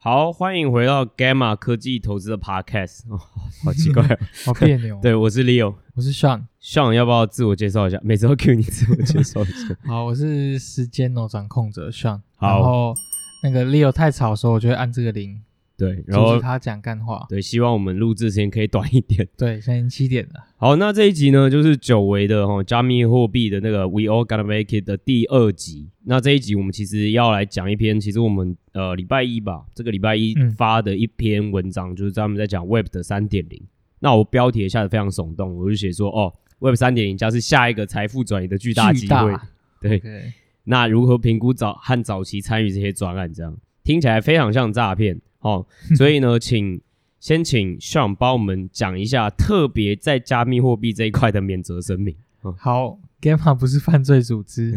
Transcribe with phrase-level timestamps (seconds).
[0.00, 3.00] 好，欢迎回到 Gamma 科技投资的 Podcast。
[3.10, 3.18] 哦，
[3.64, 4.04] 好奇怪，
[4.46, 4.96] 好别扭。
[5.02, 6.44] 对，我是 Leo，我是 Sean。
[6.62, 7.98] Sean 要不要自我介绍一下？
[8.04, 9.76] 每次都 Q 你自我介绍一下。
[9.84, 12.20] 好，我是时间哦掌控者 Sean。
[12.36, 12.94] 好，然后
[13.42, 15.42] 那个 Leo 太吵的时候，我就会按这个铃。
[15.76, 17.26] 对，然后他讲干话。
[17.28, 19.28] 对，希望我们录制时间可以短一点。
[19.36, 20.44] 对，现在七点了。
[20.56, 25.90] 好，那这一集呢，就是久违的哈加密货币的那个 We All Gonna Make It 的第二集。
[26.04, 33.60] 那这一集我们其实要来讲一篇，其实我们呃礼拜一吧，这个礼拜一发的一篇文章，嗯、就是专门在讲 Web 的三点零。
[33.98, 39.34] 那我标题下的非常耸动，我就写说哦，Web 三点零将是下一个财富转移的巨大机会。
[39.80, 40.32] 对，Okay.
[40.62, 43.34] 那如何评估早和早期参与这些专案？
[43.34, 45.20] 这样听起来非常像诈骗。
[45.40, 45.66] 哦，
[45.98, 46.80] 所以呢，请
[47.18, 52.14] 先请 Sean 帮我们讲一下特别在加密货币这一块的免责声明。
[52.44, 54.74] 嗯、好，Gamma 不是犯罪组织，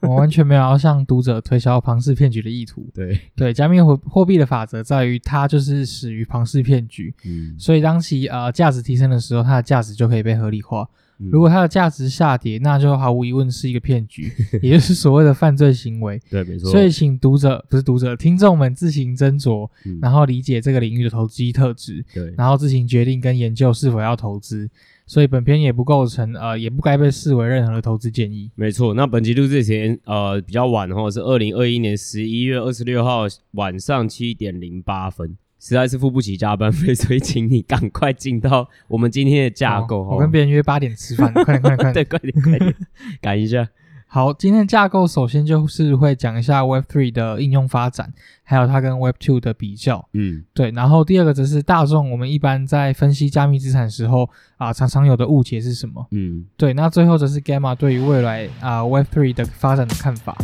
[0.00, 2.88] 我完全没有要向读者推销庞氏骗局的意图。
[2.94, 10.88] 对对，加密货货币的法则在于它就是始于庞氏骗局，嗯，所以当其呃价值提升的时候，它的价值就可以被合理化。
[11.32, 16.16] 如果它的价值下跌，那就毫无疑问是一个骗局，也就是所谓的犯罪行为。
[16.30, 16.70] 对，没错。
[16.70, 24.70] 所以，请读者不是读者，听众们自行斟酌，嗯、然后理解这个领域的投机特质，对，然后自行决定跟研究是否要投资。
[25.08, 28.50] 所以，本片也不构成呃，也不该被视为任何的投资建议。
[28.54, 28.92] 没错。
[28.92, 35.36] 那本集录制之前呃比较晚的话是二零二一年十一月二十六号晚上七点零八分。
[35.60, 40.04] 实在是付不起加班费，所以请你赶快进到我们今天的架构。
[40.04, 42.74] 我跟别人约八点吃饭，快点快点快点， 对，快点快点，
[43.20, 43.68] 赶一下。
[44.10, 48.10] 好，今天的架构首先就是会讲一下 Web Three 的应用发展，
[48.42, 50.08] 还有它跟 Web Two 的比较。
[50.14, 50.70] 嗯，对。
[50.70, 56.06] 然后第二个则是大众我们一般在分析加密资产时候啊，常常有的误解是什么？
[56.12, 56.72] 嗯，对。
[56.72, 60.34] 那最后则是 Gamma 对于未来啊 Web Three 的发展的看法。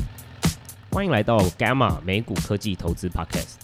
[0.91, 3.64] 欢迎来到 Gamma 美股科技投资 Podcast。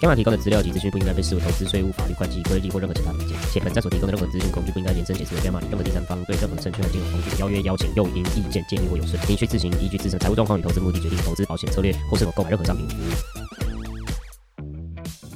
[0.00, 12.86] Gamma 提供的资料及资讯不应该被视为投资、税务、法律、会计、规例或任何其他意见，且本站所提供的任何资讯工具不应该延伸解释为 Gamma 任何第三方对任何证券和金融工具的邀约、邀请、诱因、意见、建议或有损，您需自行依据自身财务状况与投资目的决定投资、保险策略或是否购买任何商品。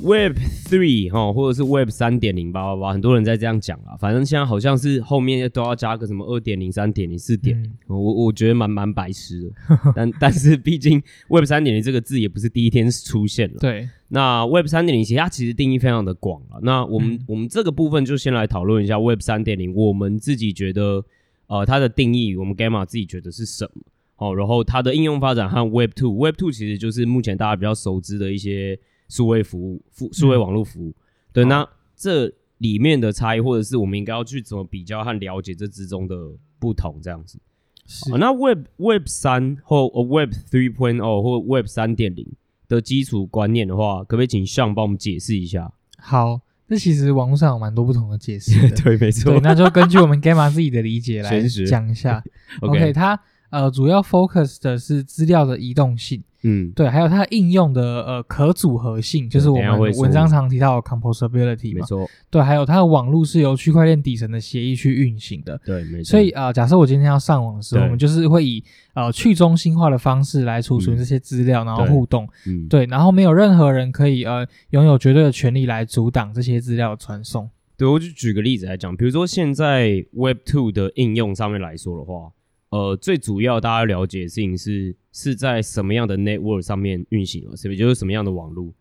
[0.02, 0.36] Web
[0.66, 3.96] Three 哈，或者是 Web 三点零八八八，很多人在这样讲啊。
[3.96, 9.50] 反正现在好像是后面都要加个什么二点零、三点零、四点零，我我觉得蛮蛮白痴的。
[9.94, 13.58] 但但是毕竟 Web 三点零这个字也不是第一天出现了。
[13.60, 13.88] 对。
[14.08, 16.58] 那 Web 三点零其实它其实定义非常的广啊。
[16.62, 21.04] 那我们、嗯、我们这个部分就先来讨论一下 Web 三点零，我们自己觉得
[21.46, 23.82] 呃它的定义，我们 Gamma 自己觉得是什么？
[24.16, 28.78] 哦，然后它的应用发展和 Web Two，Web Two 其实就是目前大家比较熟知的一些
[29.12, 30.88] 数位服务、数位网络服务。
[30.88, 30.94] 嗯、
[31.32, 36.16] 对，那这里面的差异，或者是我们应该要去怎么比较和了解这之中的
[36.58, 37.38] 不同，这样子。
[37.86, 38.10] 是。
[38.16, 42.26] 那 Web Web 三或 Web Three Point O 或 Web 三点零。
[42.68, 45.70] 的基础观念的话，可不可以请 Sean 帮我们解释一下？
[45.98, 48.76] 好，这其实网络上有蛮多不同的解释的。
[48.82, 49.30] 对，没错。
[49.30, 52.24] 对，那就根据我们 Gamma 自己的理解来 讲一下。
[52.62, 53.20] OK，它
[53.52, 56.20] 呃主要 focus 的是资料的移动性。
[56.44, 62.10] 嗯，对，还有它应用的呃可组合性，就是我们文章常提到的 composability 嘛，没错。
[62.30, 65.56] 对，还有它的网络是由区块链底层的协议去运行的。
[65.64, 66.10] 对，没错。
[66.10, 68.60] 所以啊、呃，假设我今天要上网的时候，我们就是会以
[68.94, 72.28] 呃去中心化的方式来储存这些资料，嗯、然后互动。
[72.48, 77.48] 嗯，对，然后没有任何人可以呃拥有绝对的权利来阻挡这些资料的传送。
[77.76, 82.32] 对，我就举个例子来讲，比如说现在 Web Two 的应用上面来说的话。
[82.72, 88.72] 呃，最主要大家了解的事情是是在什么样的 network 上面运行了，是不是就是什么样的网络？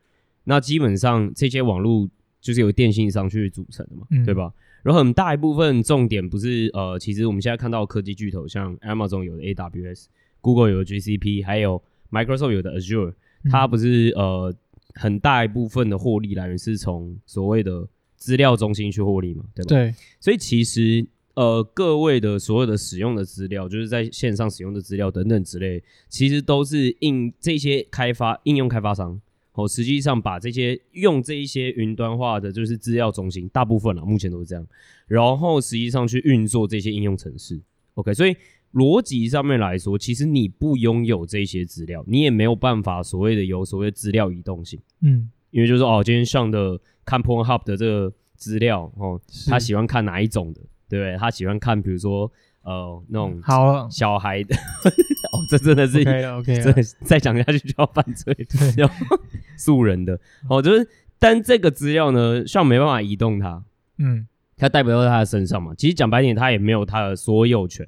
[0.45, 2.09] 那基本上这些网络
[2.39, 4.53] 就是由电信商去组成的嘛，嗯、对吧？
[4.81, 13.13] 然后很大一部分重点不是呃，其实我们现在看到科技巨头，像 Amazon 有的 AWS，Google 有的 GCP，还有 Microsoft 有的 Azure，
[13.49, 14.55] 它不是呃
[14.95, 17.85] 很大一部分的获利来源是从所谓的
[18.15, 19.69] 资料中心去获利嘛，对吧？
[19.69, 21.05] 对，所以其实。
[21.33, 29.19] 呃，各位的所有的使用的资料，就是在线上使用的资料等等之类，其实都是应这些开发应用开发商
[29.53, 34.67] 哦，实际上把这些用这一些云端化的，就是资料中心，大部分啊，目前都是这样，
[35.07, 37.59] 然后实际上去运作这些应用程式。
[37.95, 38.35] OK，所以
[38.73, 44.79] 逻辑上面来说，其实你不拥有这些资料，你也没有办法所谓的有所谓资料移动性。
[45.01, 50.61] 嗯，因为就是哦，今天上的看 PornHub 的这个资料哦，他喜欢看哪一种的？
[50.99, 52.29] 对，他喜欢看，比如说，
[52.63, 58.91] 呃，那种好小孩的，哦，这真的是 OK OK， 真的再讲下去就要犯罪，对，要
[59.57, 60.85] 素人的哦，就是，
[61.17, 63.63] 但这个资料呢，像没办法移动它，
[63.99, 64.27] 嗯，
[64.57, 65.73] 它代表在他的身上嘛。
[65.75, 67.87] 其实讲白点，他也没有他的所有权。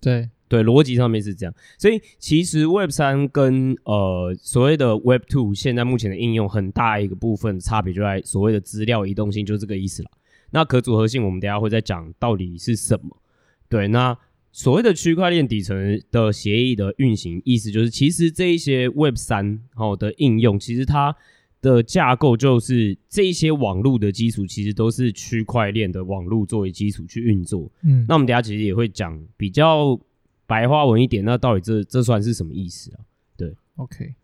[0.00, 1.52] 对对，逻辑上面是这样。
[1.76, 10.10] 所以其实 Web 三跟呃所谓的 Web Two 现在目前的应用很大一个部分差别就在所谓的资料移动性，就是这个意思了。
[10.50, 13.20] 那可组合性，我们等下会再讲到底是什么。
[13.68, 14.16] 对，那
[14.50, 21.14] 所谓的区块链底层的协议的运行，意思就是其实这一些 Web 三好的应用，其实它
[21.60, 27.70] 的架构就是这一些网络的基础，其实都是区块链的网络作为基础去运作。
[27.82, 30.00] 嗯，那我们等下其实也会讲比较
[30.46, 33.00] 白话文一点，那到底这这算是什么意思啊？
[33.36, 34.14] 对，OK。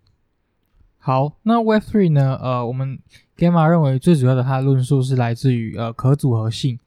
[1.06, 2.38] 好，那 Web Three 呢？
[2.40, 2.98] 呃，我们
[3.36, 6.78] Gamma 认为最主要的它的论述是来自于呃可组合性，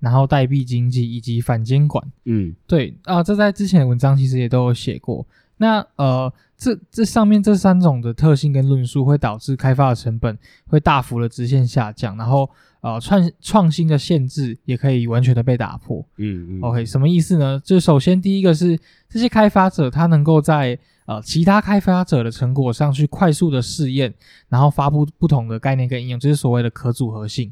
[0.00, 2.02] 然后代币经济以及反监管。
[2.24, 5.26] 嗯，对啊、呃，这在之前的文章其实也都有写过。
[5.58, 10.38] 那呃，这这上面这三种的特性跟论述会导致开发的成本
[10.68, 12.48] 会大幅的直线下降，然后
[12.80, 16.02] 呃创创新的限制也可以完全的被打破。
[16.16, 16.60] 嗯嗯。
[16.62, 17.60] OK，什么意思呢？
[17.62, 18.78] 就首先第一个是
[19.10, 24.12] 这些开发者他能够在呃，其他开发者的成果上去快速的试验，
[24.50, 27.50] 然后发布不同的概念跟应用，这、就是所谓的可组合性。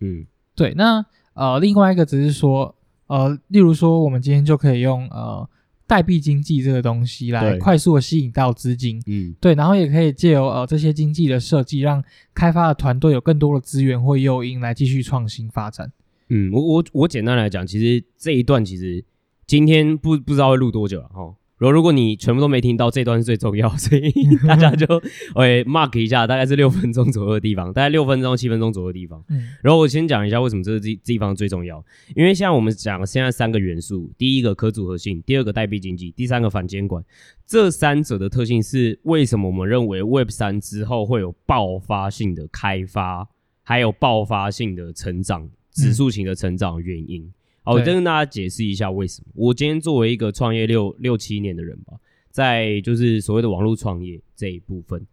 [0.00, 0.26] 嗯，
[0.56, 0.74] 对。
[0.74, 2.74] 那呃，另外一个只是说，
[3.06, 5.48] 呃，例如说，我们今天就可以用呃
[5.86, 9.00] 代币经济这个东西来快速的吸引到资金。
[9.06, 9.54] 嗯，对。
[9.54, 12.02] 然后也可以借由呃这些经济的设计，让
[12.34, 15.92] 开发的团队有更多的资源或诱因来继续创新发展。
[16.30, 19.04] 嗯，我我我简单来讲，其实这一段其实
[19.46, 21.32] 今天不不知道会录多久了哈。
[21.62, 24.12] 然后，如果你全部都没听到，这段是最重要， 所以
[24.48, 24.84] 大家就
[25.32, 29.24] 会 mark 一下，大概是六分钟左右的地方，大概六分钟、七分钟左右的地方。
[29.28, 31.80] 嗯，然后我先讲一下为什么这个地地方最重要，
[32.16, 37.04] 因为像我们讲现在三个元素，第一个可组合性，第二个代币经济，第三个反监管，
[37.46, 43.28] 这三者的特性是为什么我们认为 Web 三之后会有爆发性的开发，
[43.62, 47.32] 还有爆发性的成长，指数型的成长原因。
[47.62, 49.28] 嗯好，我再跟大家解释一下为什么。
[49.34, 51.94] 我今天作为一个创业六六七年的人吧，
[52.30, 55.06] 在就是所谓的网络创业这一部分，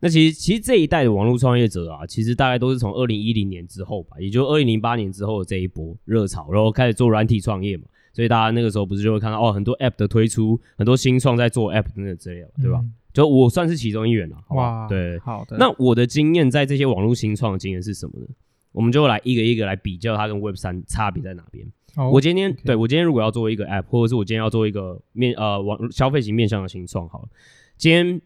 [0.00, 7.84] 那其实其实这一代的网络创业者啊，其实大概都是从二零一零年之后吧，也就二零零八年之后的这一波热潮，然后开始做软体创业嘛。
[8.12, 12.78] 所以大家那个时候不是就会看到哦，很多 App 的推出，很多新创在做 App 等等之类的，对吧？
[12.80, 14.36] 嗯、就我算是其中一员了。
[14.50, 15.56] 哇，对，好的。
[15.56, 18.26] 那我的经验在这些网络新创的经验是什么呢？
[18.72, 21.66] 我们就来一个一个来比较它跟 Web 三差别在哪边。
[21.96, 27.28] Oh, 我今天.对我今天如果要做一个 App，或者是我今天要做一个面呃网消费型面向的新创，好了，
[27.76, 28.20] 今天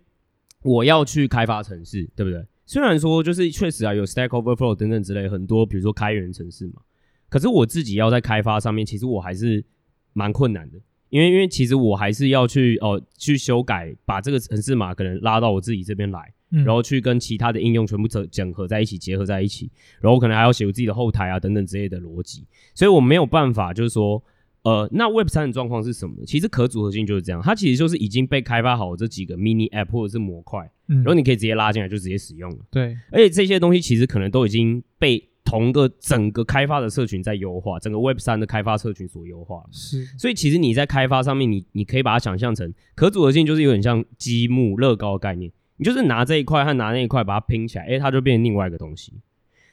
[0.63, 2.45] 我要去开发城市，对不对？
[2.67, 6.83] 虽然说就是确实啊，有 Stack Overflow 等等之类很多，比如说开源城市嘛，
[7.29, 9.65] 可是我自己要在开发上面，其实我还是
[10.13, 10.79] 蛮困难的，
[11.09, 16.33] 因为因为其实我还是要去哦、呃、去修改，把这个城市码可能拉到我自己这边来。
[16.53, 19.71] 然后去跟其他的应用全部整整合在一起，结合在一起，
[20.01, 22.45] 然后可能还要写我自己的后台啊等等之类的逻辑，
[22.75, 24.23] 所以我没有办法，就是说，
[24.63, 26.25] 呃，那 Web 三的状况是什么？
[26.27, 45.51] 其实可组合性就是这样，它其实就是已经被开发好这几个 mini app 或者是模块，嗯，然后你可以直接拉进来就直接使用了，对，而且这些东西其实可能都已经被同个整个开发的社群在优化，整个 Web 三的开发社群所优化，是，所以其实你在开发上面，你你可以把它想象成可组合性，就是有点像积木乐高的概念。
[45.83, 49.13] 你就是拿这一块和拿那一块把它拼起来，诶，它就变成另外一个东西。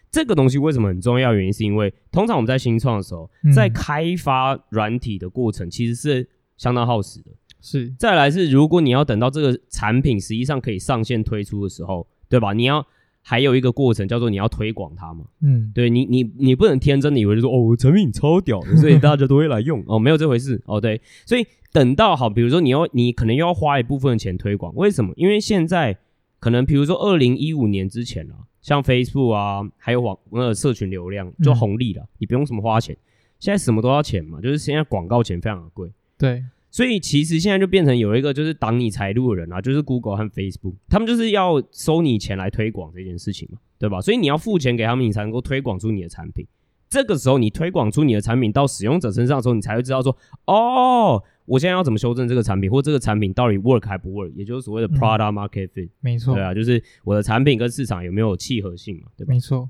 [0.10, 1.36] 这个东西为什么很重要？
[1.36, 7.30] 原因是因为通常我们在新创的时候，在开发软体的过程其实是相当耗时的。
[7.62, 12.54] 是，再来是如果你要等到这个产品实际上可以上线推出的时候，对吧？
[12.54, 12.84] 你要
[13.22, 15.26] 还有一个过程叫做你要推广它嘛。
[15.44, 20.82] 嗯，对你你你不能天真的以为就说哦，我产品超屌的，所以大家都会来用哦，没有这回事哦。
[20.82, 21.46] 对，所以。
[21.72, 25.14] 等到好，比如说你要，你可能又要花一部分的钱推广，为什么？
[25.16, 25.96] 因为现在
[26.40, 32.96] 可能，比如说二零一五年之前啊，像 Facebook 啊，还有网那个社群流量就红利了，嗯、你不用什么花钱。
[33.40, 35.92] 现在什么都要钱嘛，就是现在广告钱非常的贵。
[36.18, 44.02] 对，所以其实现在就变成有一个就是挡你财路的人啊，就是 Google 和 Facebook，他们就是要收你钱来推广这件事情嘛，对吧？
[44.02, 46.46] 所以你要付钱给他们，你才能够推广出你的产品。
[46.90, 50.16] 这个时候你推广出你的产品到使用者身上的时候，你才会知道说，
[50.46, 51.24] 哦。
[51.50, 55.90] 我现在要怎么修正这个产品，或这个产品到底 work 还不 work，也就是所谓的 product market fit，嗯。
[56.00, 59.34] 没错，对啊，就是我的产品跟市场有没有契合性嘛，对吧？
[59.34, 59.68] 没错。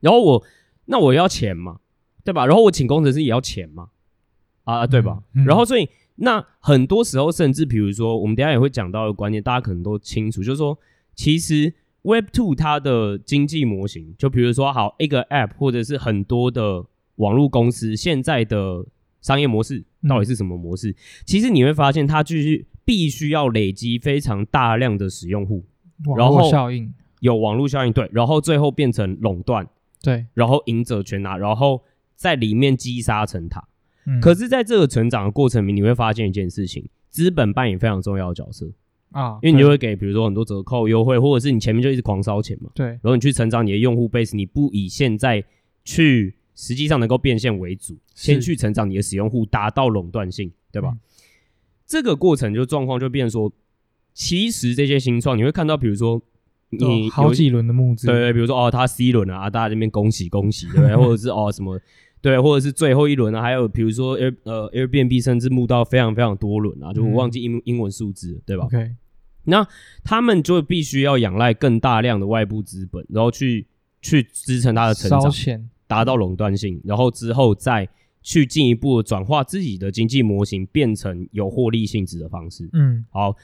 [0.00, 0.44] 然后我
[0.84, 1.80] 那我要钱嘛，
[2.22, 2.44] 对吧？
[2.44, 3.88] 然后我请工程师也要钱嘛，
[4.64, 5.22] 啊，对吧？
[5.32, 10.78] 嗯嗯、然后所以那很多时候，甚至比如说，我们等下也会讲到的观念，大家可能都清楚，就是说，
[11.14, 16.84] 其实 Web Two 它的经济模型，就比如说好一个 App，或者是很多的
[17.16, 18.84] 网络公司现在的。
[19.24, 20.90] 商业模式到底是什么模式？
[20.90, 25.64] 嗯、其实你会发现，它就是必须要累积非常大量的使用户，
[26.04, 26.92] 网络效应。
[27.20, 29.66] 有网络效应，对，然后最后变成垄断，
[30.02, 31.82] 对，然后赢者全拿，然后
[32.14, 33.66] 在里面积沙成塔。
[34.04, 38.70] 嗯、可是，在这个成长的过程里，你会发现一件事情：资本扮演非常重要的角色。
[39.12, 45.42] 啊，因为你就会给，比如说很多折扣优惠，或者是你前面就一直狂烧钱嘛，对，然后你去成长你的用户 base，你不以现在
[45.84, 50.90] 去实际上能够变现为主，先去成长你的使用户，达到垄断性，对吧？
[50.92, 51.00] 嗯、
[51.86, 53.52] 这个过程就状况就变成说，
[54.12, 56.20] 其实这些新创你会看到，比如说
[56.70, 60.96] 你好几轮的募资，对对，比如说哦，他 C 轮啊，大家这边恭喜恭喜，对不对？
[60.98, 61.80] 或者是哦什么。
[62.22, 68.92] 对，或者是最后一轮啊，还有比如说 Air 呃 Airbnb 甚至募到非常非常多轮啊，就我忘记英英文数字，对吧？OK，
[69.44, 69.68] 那
[70.02, 73.66] 他们就必须要仰赖更大量的外部资本，然后去
[74.00, 77.88] 去支撑它的成长，烧钱，达到垄断性，然后之后再
[78.22, 82.68] 去进一步转化自己的经济模型，变成有获利性质的方式。
[82.72, 83.36] 嗯，好。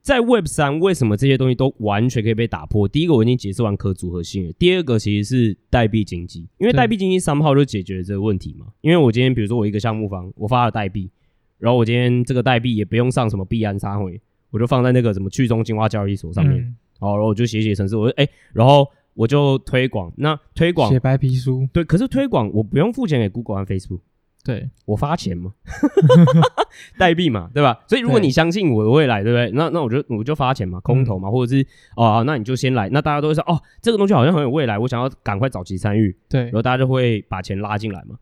[0.00, 2.86] 在 Web 三，为什么这些东西都完全可以被打破？
[2.86, 8.66] 第一个我已经解释完可组合性了，第二个其实是代币经济，因为代币经济三号就解决了这个问题嘛。
[8.82, 11.10] 因为我今天比如说我一个项目方，我发了代币，
[11.58, 14.20] 然后我今天这个代币也不用上什么币安差回，
[14.52, 24.00] 我就放在那个什么去中心化交易所上面，嗯、然后我就写写程式，我就哎、欸，然后我就推广，那推广写白皮书，对，可是推广我不用付钱给 Google 和 Facebook。
[24.44, 25.52] 对，我发钱嘛，
[26.96, 27.80] 代币嘛，对吧？
[27.88, 29.50] 所以如果你相信我的未来，对不对？
[29.50, 38.14] 那那我就我就发钱嘛，空投嘛，嗯、或者是哦，那你就先来，那大家都会说哦，这个东西好像很有未来，我想要赶快早期参与，对，然后大家就会把钱拉进来嘛。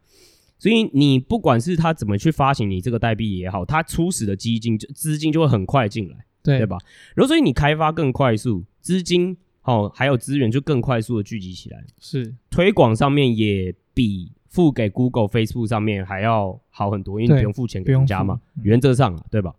[0.59, 6.79] 所以你不管是他怎么去发行你这个代币也好，他初始的基金就资金就会很快进来，对，对吧？
[7.15, 14.33] 然后所以你开发更快速，资金哦还有资源就更快速的聚集起来，是推广上面也比。
[14.55, 19.53] 付给 Google、Facebook 上面还要好很多，因为你不用付钱给人家嘛，原则上啊，对吧？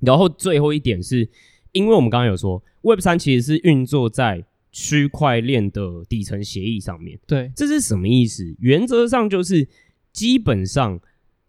[0.00, 1.26] 然后最后一点是，
[1.72, 7.18] 因为我们刚刚有说，Web 三其实是运作在区块链的底层协议上面。
[7.26, 8.54] 对，这是什么意思？
[8.58, 9.66] 原则上就是
[10.12, 11.00] 基本上，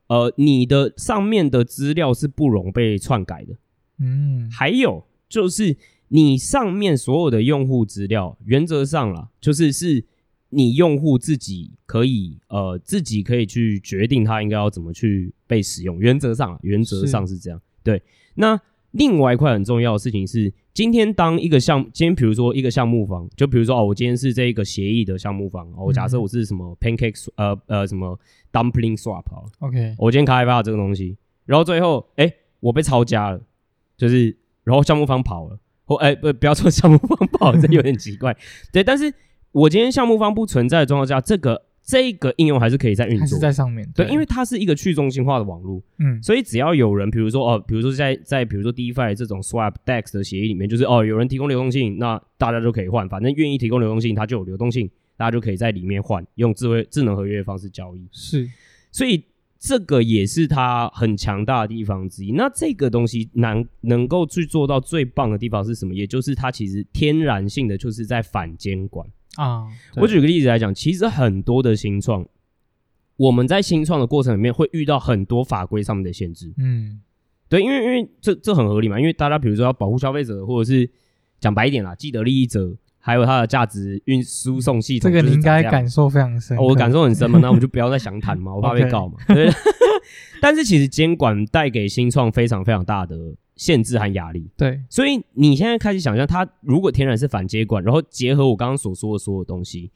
[0.07, 3.53] 呃，你的上面的资料是不容被篡改的。
[4.00, 5.75] 嗯，还有就是
[6.11, 10.05] 你上面所有的用户资料，原则上啦，就是是。
[10.53, 15.97] 你用户自己可以呃，自己可以去决定他应该要怎么去被使用。
[15.97, 17.57] 原则上，原则上是这样。
[17.81, 18.03] 对。
[18.35, 18.59] 那
[18.91, 28.19] 另外一块很重要的事情是，今天当一个项，今天比如说一个项目方，就比如说哦，我今天是这一个协议的项目方，哦，我假设我是什么 Pancake 呃呃什么
[28.51, 31.15] Dumpling Swap 好了，OK，我今天开发了这个东西，
[31.45, 33.41] 然后最后哎、欸，我被抄家了，
[33.95, 35.57] 就是然后项目方跑了，
[35.91, 38.36] 或哎、欸、不不要说项目方不好，这有点奇怪。
[38.71, 39.13] 对，但是。
[39.53, 43.86] 我今天项目方不存在的状况下，这个这个应用还是可以在运作，还是在上面。
[43.93, 58.07] 对，对，因为它是一个去中心化的网络，嗯，所以只要有人，比如说哦，比如说在在比如说 DeFi 这种 Swap Dex 的协议里面，就是哦，有人提供流动性，那大家就可以换，反正愿意提供流动性，它就有流动性，大家就可以在里面换，用智慧智能合约的方式交易。
[58.13, 58.50] 是，
[58.89, 59.21] 所以
[59.63, 62.31] 这个也是它很强大的地方之一。
[62.31, 65.93] 那这个东西能能够去做到最棒的地方是什么？
[65.93, 69.07] 也就是它其实天然性的就是在反监管。
[69.35, 72.25] 啊，我举个例子来讲，其实很多的新创，
[73.17, 76.51] 我们在新创的过程里面会遇到很多法规上面的限制。
[76.57, 76.99] 嗯，
[77.47, 80.89] 对，因为因为这这很合理嘛，因为大家比如说要保护消费者，或者是
[81.39, 86.58] 讲白一点啦，既得利益者，还有它的价值运输送系统，这个你应该感受非常深。
[86.58, 89.15] 哦，我感受很深嘛，那我们就不要再详谈嘛， 我怕被告嘛。
[89.27, 89.50] 对，
[90.41, 93.17] 但是其实监管带给新创非常非常大的。
[93.58, 99.91] 限制和压力，对，所以你现在开始想象，它如果天然是反接管，然后结合我刚刚所说的所有东西，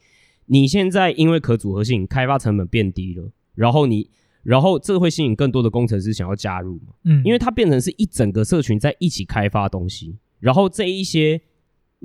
[0.46, 4.08] 你现在因为可组合性，开发成本变低了，然后你，
[4.44, 6.94] 然后这会吸引更多的工程师想要加入嘛？
[7.06, 11.42] 嗯，因为它变成是一整个社群在一起开发东西，然后这一些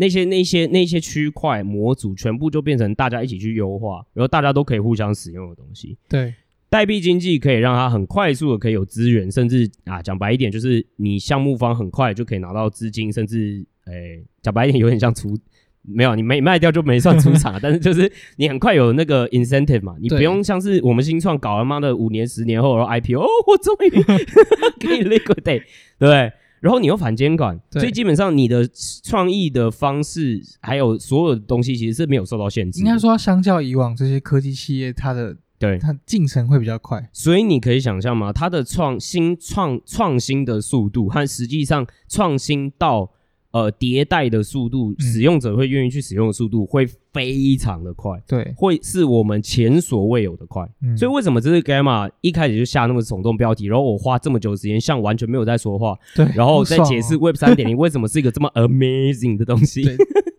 [0.01, 6.35] 那些那些那些区块模组全部就变成大家一起去优化，然后大家都可以互相使用的东西，对。
[6.71, 15.37] 代币经济可以让它很快速的可以有资源，甚至啊讲白一点，就是你项目方很快就可以拿到资金，甚至诶讲、欸、白一点有点像出
[15.83, 23.91] 没有你没卖掉就没算出场，但是就是你很快有那个 incentive 嘛，你不用像是我们新创搞他妈的五年十年后然后 IPO 哦，我终于
[24.79, 25.65] 可以 liquidate 对
[25.99, 26.33] 不对？
[26.61, 28.69] 然后你又反监管，所以基本上你的
[29.03, 32.81] 创意的方式还有所有的东西其实是没有受到限制。
[32.81, 38.33] 应该说，相较以往这些科技企业，它的对，它进程会比较快，所以你可以想象吗？
[38.33, 43.11] 它的创新创创新的速度和实际上创新到
[43.53, 50.65] 呃，迭代的速度，使用者会愿意去使用的速度会非常的快，对，会是我们前所未有的快。
[50.83, 59.83] 嗯，所以为什么这是 Gamma 一开始就下那么耸动标题，然后我花这么久的时间，像完全没有在说话，对，然后再解释 Web 三点零 为什么是一个这么 amazing 的东西。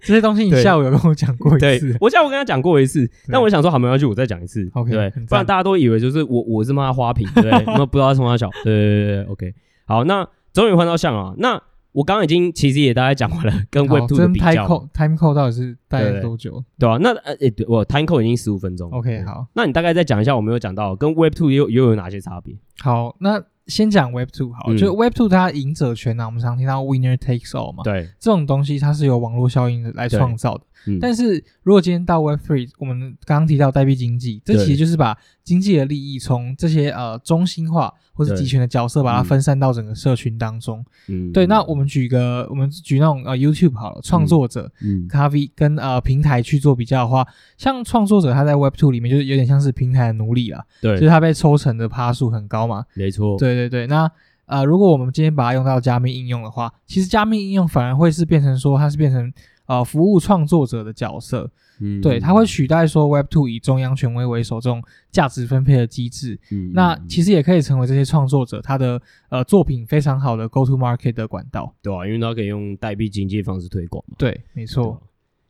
[0.04, 7.52] 这些东西你下午有跟我讲过一次，对，我下午跟他讲过一次，但我想说好没关系，我再讲一次，OK，对，不然大家都以为就是我我是骂花瓶，对？
[7.68, 9.54] 那不知道他从哪小，对对对对，OK，
[9.86, 11.62] 好，那终于换到像啊，那。
[11.92, 14.66] 我刚刚已经其实也大概讲完了， 跟 Web Two 的比较。
[14.94, 16.64] Time Code 到底是待了多久？
[16.80, 17.36] 对啊，那呃，
[17.68, 18.90] 我 Time Code 已经十五分钟。
[18.92, 22.56] OK，好，那你大概再讲一下，我没有讲到跟 Web Two 又又有哪些差别？
[22.80, 30.64] 好，那先讲 Web Two 好，嗯、就 Web Two 它赢者权呢、啊，我们常听到 Winner Takes All 嘛，对，这种东西它是由网络效应来创造的。
[30.88, 40.84] 嗯、但是如果今天到 Web Three，我们刚刚提到代币经济，这其实就是把经济的利益从这些呃中心化或是集权的角色，把它分散到整个社群当中。
[41.08, 41.46] 嗯，对。
[41.48, 52.86] 那我们举个，我们举那种呃 YouTube 好了，创作者，嗯，咖啡跟呃平台去做比较的话，像创作者他在 Web Two 里面就是有点像是平台的奴隶了，对，就是他被抽成的趴数很高嘛。
[52.94, 53.38] 没错。
[53.38, 53.88] 对对对。
[53.88, 54.12] 那
[54.46, 59.32] 呃，如果我们今天把它用到加密应用的话，其实加密应用反而会是变成说它是变成。
[59.72, 61.50] 呃，服务创作者的角色，
[61.80, 75.02] 嗯，对，它会取代说 Web Two 以中央权威为首这种价值分配的机制，嗯，那其实也可以成为这些创作者他的呃作品非常好的 Go to Market 的管道，对啊，因为它可以用代币经济方式推广嘛，对，没错，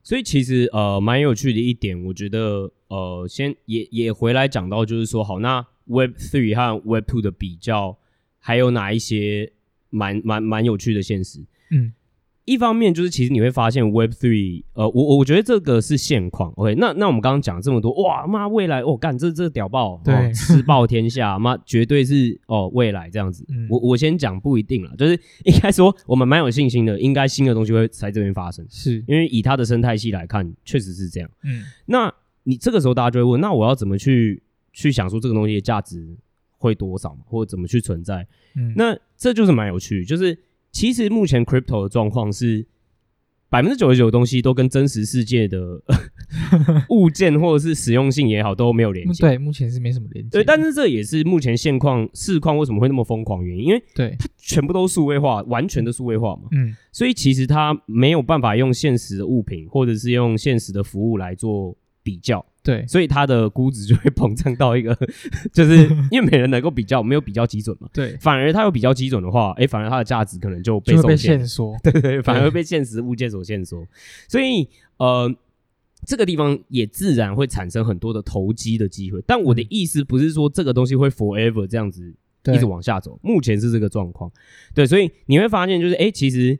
[0.03, 7.97] 所以其实呃蛮有趣的一点，我觉得呃先也也回来讲到就是说，好，那 Web Three 和 Web Two 的比较，
[8.37, 9.51] 还有哪一些
[9.89, 11.39] 蛮蛮蛮有趣的现实，
[11.71, 11.93] 嗯。
[12.45, 16.51] 一方面就是，其实你会发现 Web Three，呃，我我觉得这个是现况。
[16.55, 23.45] OK，那那我们刚刚讲这么多，哇妈，未来哦，干这这屌爆，对，吃爆天下， 妈绝对是哦未来这样子。
[23.49, 25.13] 嗯、我我先讲不一定了，就是
[25.45, 31.29] 应该说我们蛮有信心的，应该新的东西会在这边发生，是因为以它的生态系来看，确实是这样。
[31.43, 32.11] 嗯，那
[32.43, 34.41] 你这个时候大家就会问，那我要怎么去
[34.73, 36.17] 去想说这个东西的价值
[36.57, 38.27] 会多少，或者怎么去存在？
[38.55, 40.35] 嗯，那这就是蛮有趣，就是。
[40.71, 42.65] 其实目前 crypto 的状况是
[43.49, 45.81] 百分之九十九的东西都跟真实世界的
[46.89, 49.21] 物件或者是实用性也好都没有连接。
[49.21, 50.29] 对，目前是没什么连接。
[50.31, 56.43] 对，但是这也是目前现况市况为什么会那么疯狂原因，因为对它全部都数位化，完全的数位化嘛。
[56.51, 62.45] 嗯，所以其实它没有办法用现实的物品或者是用现实的服务来做比较。
[62.63, 64.95] 对，所以它的估值就会膨胀到一个，
[65.51, 65.77] 就是
[66.11, 67.89] 因为没人能够比较，没有比较基准嘛。
[67.91, 71.75] 对，反而它有比较基准的话，哎，反而它的价值可能就被受限缩。
[71.83, 73.83] 对对，反而会被现实物件所限缩。
[74.27, 75.33] 所以呃，
[76.05, 79.23] 这个地方也自然会产生很多的投机的机会。
[79.25, 82.13] 但我的意思不是说这个东西会 forever 这样子
[82.53, 84.31] 一直往下走，目前是这个状况。
[84.75, 86.59] 对，所以你会发现就是，哎，其实。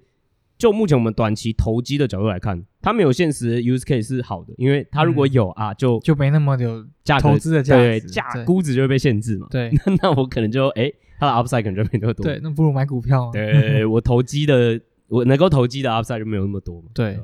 [0.62, 9.48] 就目前我们短期投机的角度来看，它没有现实 use case 是好的，因为它如果有啊，就就没那么有价投资的价对价估值就会被限制嘛。
[9.50, 12.24] 对， 那那我可能就哎，它的 upside 可能就没那么多。
[12.24, 13.32] 对，那不如买股票。
[13.34, 16.90] 对，我投机的 我能够投机的 upside 就没有那么多嘛。
[16.94, 17.20] 对，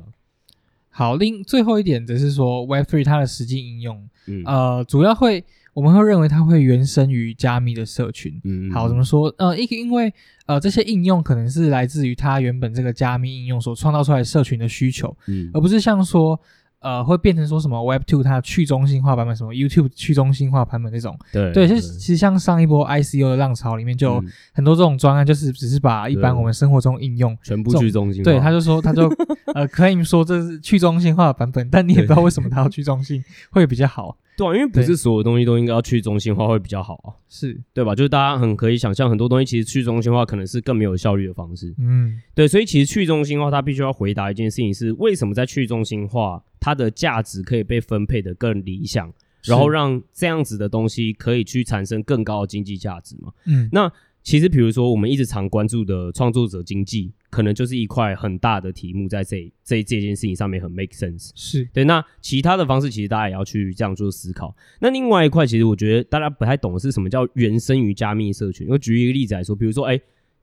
[0.88, 4.08] 好，另最后一点则是说 Web3 它的实际应用，
[4.44, 5.44] 呃，主要会。
[5.78, 8.40] 我们会认为它会原生于加密的社群。
[8.42, 9.32] 嗯，好，怎么说？
[9.38, 10.12] 呃，一个因为
[10.46, 16.40] 呃，这些应用可能是来自于它原本这个加密应用所创造出来的社群的需求，嗯，而不是像说。
[16.80, 28.30] 呃，会变成说什么 Web Two 它去中心化版本，什么 YouTube 去中心化版本那种，对对，其实其实像上一波 ICO 的浪潮里面，就很多这种专案，就是只是把一般我们生活中应用全部去中心化。
[28.30, 29.08] 对，他就说 他就
[29.54, 34.16] 呃可以说这是去中心化的版本，但你也不知道为什么它要去中心 会比较好。
[34.36, 37.92] 对啊，因为不是所有东西都应该要去中心化会比较好啊，是对吧？
[37.92, 41.74] 就是大家很可以想象，很多东西其实去中心化可能是更没有效率的方式。
[41.76, 46.40] 嗯，对，所以其实去中心化它必须要回答一件事情是：为什么在去中心化？
[46.60, 49.12] 它的价值可以被分配的更理想，
[49.44, 53.32] 然后让这样子的东西可以去产生更高的经济价值嘛？
[53.46, 53.90] 嗯，那
[54.22, 61.30] 其实比如说我们一直常关注的创作者经济，可能就是一块很大的题目，在这这这件事情上面很 make sense。
[61.34, 64.54] 是对，那其他的方式其实大家也要去这样做思考。
[64.80, 68.66] 那另外一块，其实我觉得大家不太懂的是什么叫原生于加密社群。
[68.68, 69.98] 我举一个例子来说，比如说，哎。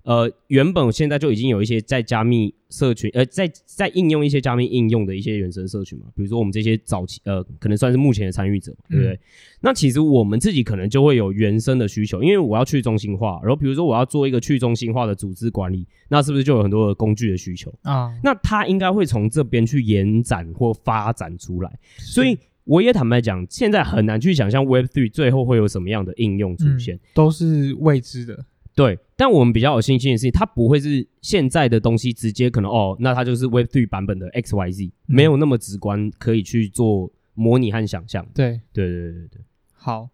[0.06, 9.14] 呃，原本现在就已经有一些在加密社群，呃，在在应用一些加密应用的一些原生社群嘛，比如说我们这些早期，呃，可能算是目前的参与者，对不对？
[9.14, 9.20] 嗯、
[9.62, 18.14] 那其实我们自己可能就会有原生的需求，因为我要去中心化，然后比如说我要做一个去中心化的组织管理，那是不是就有很多的工具的需求啊？
[18.24, 28.46] 那它应该会从这边去延展或发展出来，所以我也坦白讲，现在很难去想象 Web Three 最后会有什么样的应用出现，嗯、都是未知的。
[28.76, 38.28] 对，但我们比较有信心的是，它不会是现在的东西直接可能哦，那它就是 Web Three 版本的 X Y Z，、嗯、没有那么直观可以去做模拟和想象。
[38.36, 39.42] 对，对对对对对。
[39.74, 40.10] 好，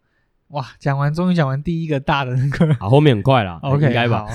[0.50, 4.28] 哇，讲完终于讲完第一个大的那个，好，后面很快啦， OK，应该吧。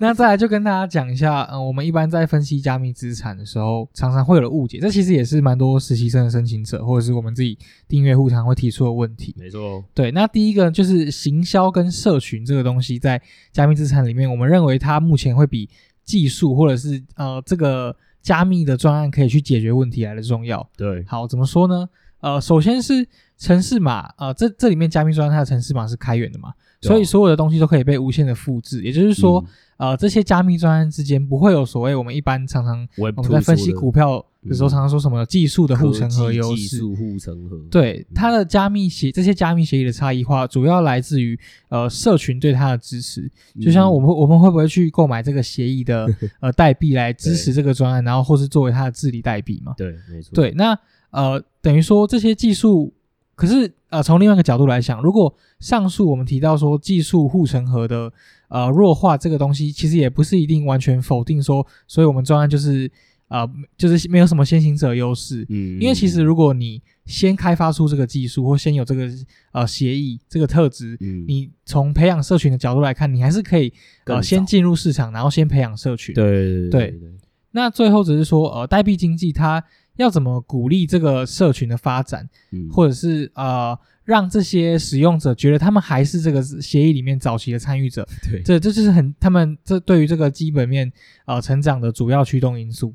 [0.00, 9.34] 那再来就跟大家讲一下，嗯，我们一般在分析加密资产的时候，常常会有的误解，这其实也是蛮多实习生的申请者或者是我们自己订阅户常会提出的问题。
[9.38, 10.10] 没错，对。
[10.10, 13.20] 那第一个就是行销跟社群这个东西，在
[13.52, 15.68] 加密资产里面，我们认为它目前会比
[16.02, 20.66] 技术或者是呃这个加密的专案可以去解决问题来的重要。
[20.78, 21.04] 对。
[21.06, 21.86] 好，怎么说呢？
[22.20, 29.40] 呃，首先是城市码，呃，这这里面加密专案它的城市码是开源的嘛，所以所有的东西都可以被无限的复制，也就是说。
[29.40, 29.46] 嗯
[29.80, 36.68] 呃，这些加密专案之间不会有所谓我们一般常常我们在分析股票的时候常常说什么技术的护城河优势。
[36.68, 37.58] 技术护城河。
[37.70, 41.34] 对，它的加密协这些加密协议的差异化，主要来自于
[41.70, 43.26] 呃社群对它的支持。
[43.58, 46.06] 就像我们我们会不会去购买这个协议的
[46.40, 49.72] 呃代币来支持这个专案，然后或是作为它的治理代币嘛？
[49.78, 50.34] 对，没错。
[50.34, 52.92] 对，那呃等于说这些技术，
[53.40, 58.12] 可是呃从另外一个角度来想，如果上述我们提到说技术护城河的。
[58.52, 62.90] 呃，弱化这个东西其实也不是一定完全否定说，所以我们专案就是
[63.28, 65.46] 呃，就是没有什么先行者优势。
[65.50, 69.08] 嗯，因为其实如果你先开发出这个技术或先有这个
[69.52, 73.72] 呃协议这个特质，嗯，你从培养社群的角度来看，你还是可以
[74.06, 76.12] 呃先进入市场，然后先培养社群。
[76.12, 77.08] 对对对，对，对，对。
[77.52, 79.62] 那最后只是说，呃，代币经济它
[79.96, 83.78] 要怎么鼓励这个社群的发展，嗯，或者是呃。
[84.02, 90.90] 让这些使用者觉得他们还是这个协议里面早期的参与者，对，这这就是很他们这对于这个基本面
[91.26, 92.92] 呃成长的主要驱动因素。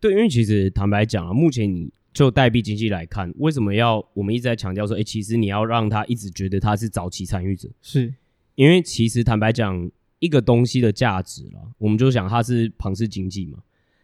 [0.00, 8.12] 对，因为其实坦白讲啊，目前你就代币经济来看，为什么要我们一直在强调说，哎，其实你要让他一直觉得他是早期参与者，是。
[8.56, 13.58] 因为其实坦白讲，一个东西的价值啦，我们就想它是庞氏经济嘛，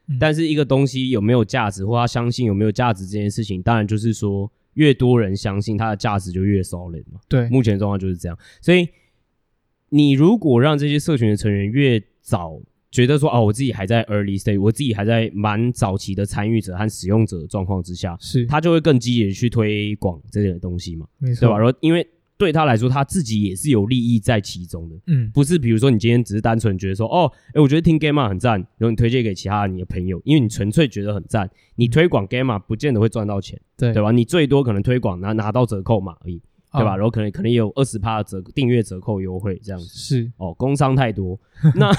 [0.08, 4.50] 嗯，但是一个东西有没有价值，或他相信有没有价值这件事情，当然就是说。
[4.74, 7.20] 越多人相信它的价值，就越 solid 嘛。
[7.28, 8.38] 对，目前状况就是这样。
[8.62, 8.88] 所以，
[9.90, 12.58] 你如果让这些社群的成员越早
[12.90, 21.06] 觉得说，哦，我自己还在 early stage，我自己还在蛮早期的参与者和使用者的状况之下，是，他就会更积极的去推广这些东西嘛。
[21.18, 21.58] 没错，对吧？
[21.58, 22.08] 然后，因为。
[22.42, 24.96] 对他来说，他自己也是有利益在其中的。
[25.06, 31.48] 嗯，不是，比如说你今天只是单纯觉得说，哦，哎，我觉得听 Gamma 很赞，然后你推荐给其他你的朋友，因为你纯粹觉得很赞。
[31.76, 34.10] 你推广 Gamma 不见得会赚到钱，对对吧？
[34.10, 36.96] 你最多可能推广拿拿到折扣嘛而已，对吧？
[36.96, 39.86] 然后可能可能有二十趴的折订阅折扣优惠这样子。
[39.86, 41.38] 是哦，工商太多，
[41.76, 41.92] 那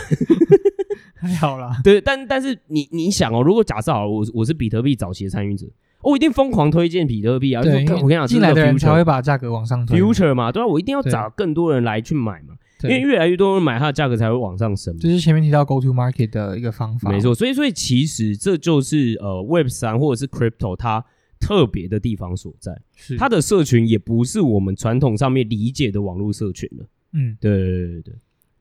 [1.15, 1.79] 还好啦。
[1.85, 5.65] 对，但但是你你想哦，如果假设好了，我我是比特币早期的参与者。
[6.03, 7.61] 我一定疯狂推荐比特币啊！
[7.61, 9.99] 对，我跟你讲，进来的人才会把价格往上推。
[9.99, 14.97] Future 嘛，对啊，我一定要找更多人来去买嘛，因为越来越多人买，它的价格才会往上升。
[14.97, 17.09] 就是前面提到 Go to Market 的一个方法。
[17.09, 21.03] 没错，所以所以其实这就是呃 Web 三或者是 Crypto 它
[21.39, 22.77] 特别的地方所在。
[22.95, 26.85] 是它的社群也不是我们传统上面理解的网络社群了。
[27.13, 28.13] 嗯，对对对对对。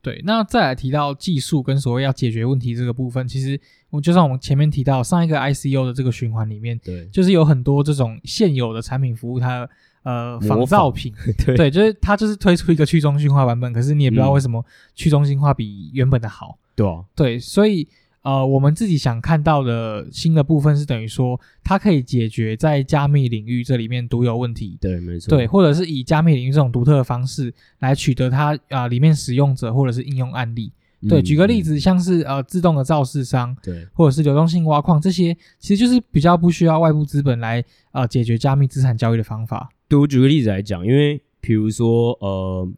[0.03, 3.59] 对，那再来提到技术跟所谓要解决问题这个部分，其实
[3.91, 9.67] 我就像我们前面提到上一个 ICU 的这个循环里面，对，就是有很多这种现有的产品服务它，
[10.03, 11.15] 它呃仿造品，
[11.47, 17.89] 对，对，就是它就是推出一个去中心化版本，可是你也不知道为什么去中心化比原本的好，对啊，对，所以。
[18.23, 24.79] 呃，我们自己想看到的新的部分是等于说，它可以解决在加密领域这里面独有问题。
[24.81, 25.29] 对，没错。
[25.29, 30.73] 对，或者是以加密领域这种独特的方式来取得它啊、呃、里面使用者或者是应用案例。
[31.09, 39.69] 对，嗯、举个例子，像是呃自动的造市商，对，或者是流动性挖矿这些，其实就是比较不需要外部资本来呃解决加密资产交易的方法。
[39.89, 42.73] 对，我举个例子来讲，因为比如说呃，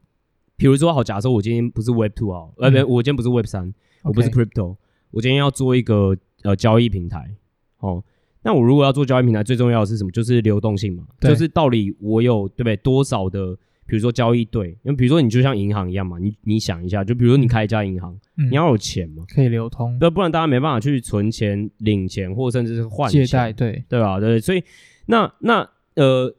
[0.57, 4.77] 比如说好，假设我今天不是 Web Two 啊，呃，不，我今天不是 Web 三，我不是 Crypto。
[5.15, 7.31] 我今天要做一个呃交易平台，
[7.79, 8.03] 哦，
[8.43, 10.11] 那我如果要做交易平台，最重要的是什么？
[10.11, 13.55] 就是流动性嘛，就是到底我有对不对多少的，
[13.87, 24.21] 比如说交易对，因为比如说你就像银行一样嘛，你你想一下，就比如说你开一家银行，嗯，你要有钱嘛，可以流通，对，不然大家没办法去存钱、领钱，或甚至是换钱，借贷，对对吧？
[24.21, 24.63] 对，所以
[25.07, 26.35] 那那呃。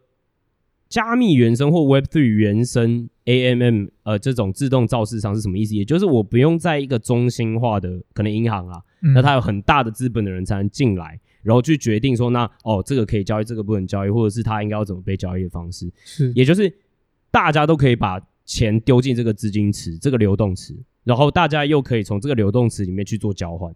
[0.88, 5.76] 加密原生或 Web Three 原生 AMM 呃，这种自动造市商是什么意思？
[5.76, 15.92] 也就是我不用在一个中心化的可能银行啊，嗯、那它有很大的资本的人才能进来，然后去决定说那哦这个可以交易，这个不能交易，或者是它应该要怎么被交易的方式。
[16.04, 16.72] 是，也就是
[17.32, 23.74] 大家都可以把钱丢进这个资金池，这个流动池，然后大家又可以从这个流动池里面去做交换。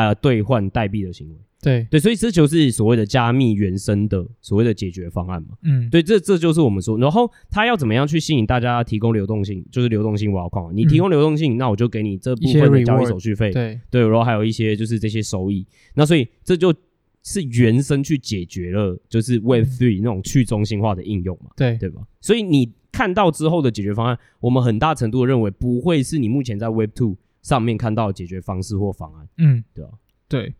[0.00, 1.36] 呃兑换代币的行为。
[1.62, 5.56] 对对，所以这就是所谓的加密原生的所谓的解决方案嘛。
[5.62, 10.76] 嗯，对，这这就是我们说，然后他要怎么样去吸引大家提供流动性，就是流动性挖矿。
[10.76, 13.50] 你提供流动性，嗯、那我就给你这部分的交易手续费。
[13.50, 15.66] 对对，然后还有一些就是这些收益。
[15.94, 16.74] 那所以这就
[17.22, 21.50] 是原生去解决了，就是 Web Three 那种去中心化的应用嘛。
[21.56, 22.02] 对对吧？
[22.20, 29.28] 所以你看到之后的解决方案，我们很大程度认为不会是你目前在 Web Two 上面看到的解决方式或方案。
[29.38, 29.92] 嗯，对吧？
[30.28, 30.52] 对。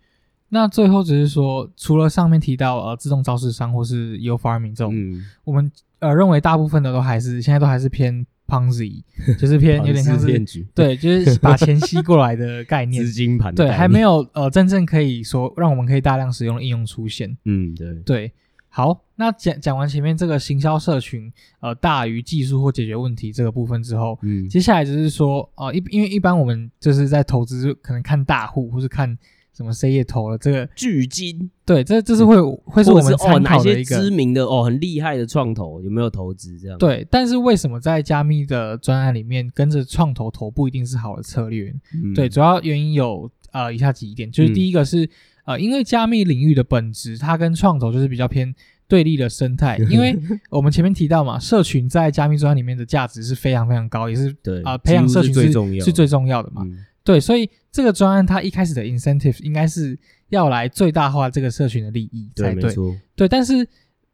[0.50, 5.68] 那最后只是说，除了上面提到呃自动招式商或是 Yield Farming 这种，嗯、我们
[5.98, 9.02] 呃认为大部分的都还是现在都还是偏 Ponzi，
[9.36, 17.36] 就是偏有点像是骗局对，就 是把钱吸过来的概念，资金盘对，还没有呃真正可以说让我们可以大量使用的应用出现。
[17.46, 18.32] 嗯，对对。
[18.76, 29.16] 好，那讲讲完前面这个行销社群呃大于技术或解决问题这个部分之后，嗯，接下来就是说呃一因为一般我们就是在投资可能看大户或是看。
[29.56, 31.48] 什么谁也投了这个巨金？
[31.64, 36.76] 对，这这是会会是我们参考的一个、哦、知名的哦，很厉害的创投有没有投资这样？
[36.76, 41.72] 对，但是为什么在加密的专案里面跟着创投投不一定是好的策略？
[41.94, 45.08] 嗯、对，主要原因有呃以下几点，就是第一个是、嗯、
[45.44, 48.54] 呃，因为加密领域的本质它跟创投就是比较偏
[48.88, 50.18] 对立的生态，因为
[50.50, 56.62] 我们前面提到嘛，社群在加密专案里面的价值是非常非常高，也是对啊、呃，培养社群是最重要是最重要的嘛。
[56.64, 59.94] 嗯对，所以这个专案它一开始的 incentive 应该是
[60.30, 62.74] 要来最大化这个社群的利益才对。
[62.74, 63.68] 对，对，但是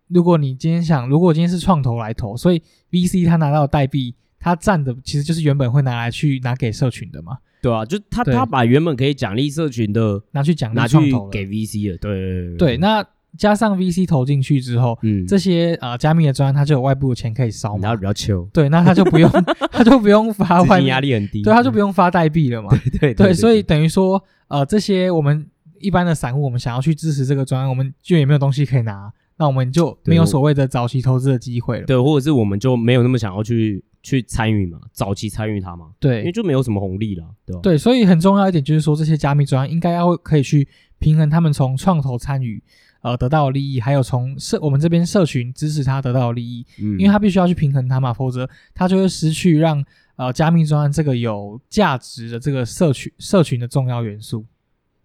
[0.08, 7.38] 如果你今天想，如果今天是创投来投，所以 VC 他拿到代币，他占的其实就是原本会拿来去拿给社群的嘛。
[7.62, 11.99] 对啊，就他他把原本可以奖励社群的拿去奖励创投给 VC 了。
[11.99, 13.05] 对对对，对，那。
[13.38, 19.31] 加上 VC 投进去之后，嗯，这些呃加密的专案，它就有外部的钱可以烧嘛，然后比较秋，对，那他就不用，
[19.70, 22.70] 他就不用发外，压力很低，对，他就不用发代币了嘛，
[23.01, 25.46] 对对对，所以等于说，呃，这些我们
[25.79, 37.60] 一般的散户，我们想要去支持这个专案，我们就也没有东西可以拿，那我们就没有所谓的早期投资的机会了，对，或者是我们就没有那么想要去去参与嘛，早期参与它嘛，对，因为就没有什么红利了，对吧？
[37.62, 40.66] 对，所以很重要一点就是说，这些加密专案应该要可以去
[40.98, 42.62] 平衡他们从创投参与。
[43.02, 49.82] 呃，得到的利益，还有从社我们这边社群支持他得到的利益，嗯，因为他必须要去平衡它嘛，否则他就会失去让
[50.16, 54.44] 呃加密专案这个有价值的这个社群社群的重要元素。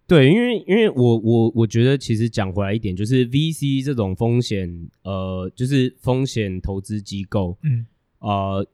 [0.06, 4.70] 对，因为因为我我我觉得其实讲回来一点，就是 VC 这种风险，
[5.02, 7.86] 呃，就是风险投资机构，嗯，
[8.18, 8.66] 呃，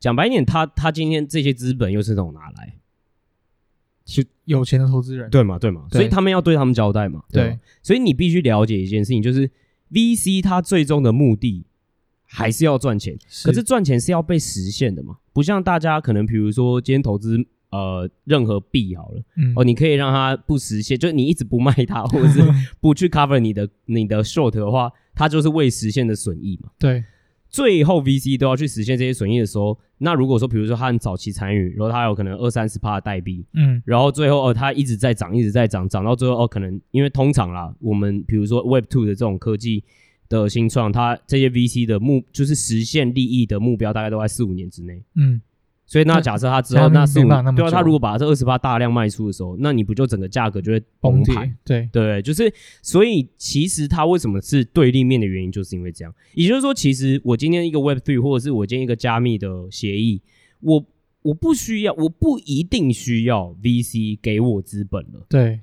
[0.00, 2.74] 讲白一点，他他今天这些资本又是从哪来？
[4.04, 9.48] 就有钱的投资人，对嘛对嘛，所以他们要对他们交代嘛，对，对，所以你必须了解一件事情，就是
[9.92, 11.64] VC 它最终的目的
[12.24, 13.46] 还是要赚钱，是。
[13.46, 17.38] 可是赚钱是要被实现的嘛，不像大家可能比如说今天投资
[17.70, 22.40] 呃任何币好了，嗯，哦，你可以让它不实现，就是你一直不卖它， 或者是
[22.80, 27.04] 不去 cover 你的你的 short 的话，它就是未实现的损益嘛，对。
[27.50, 39.82] 最后 VC 都要去实现这些损益的时候，那如果说比如说他很早期参与，然后他有可能二三十趴的代币，嗯，然后最后哦他一直在涨，一直在涨，涨到最后哦可能因为通常啦，我们比如说 Web Two 的这种科技
[40.28, 45.40] 的新创，它这些 VC 的目就是实现利益的目标大概都在四五年之内，嗯。
[45.90, 51.52] 所以那假设他之后那四五，对啊，他如果把这二十八大量卖出的时候，那你不就整个价格就会崩盘？
[51.64, 56.14] 对对，就是所以其实它为什么是对立面的原因，就是因为这样。
[56.34, 60.22] 也就是说，其实我今天一个 Web Three，或者是我今天一个加密的协议，
[60.60, 60.86] 我
[61.22, 65.26] 我不需要，我不一定需要 VC 给我资本了。
[65.28, 65.58] 对，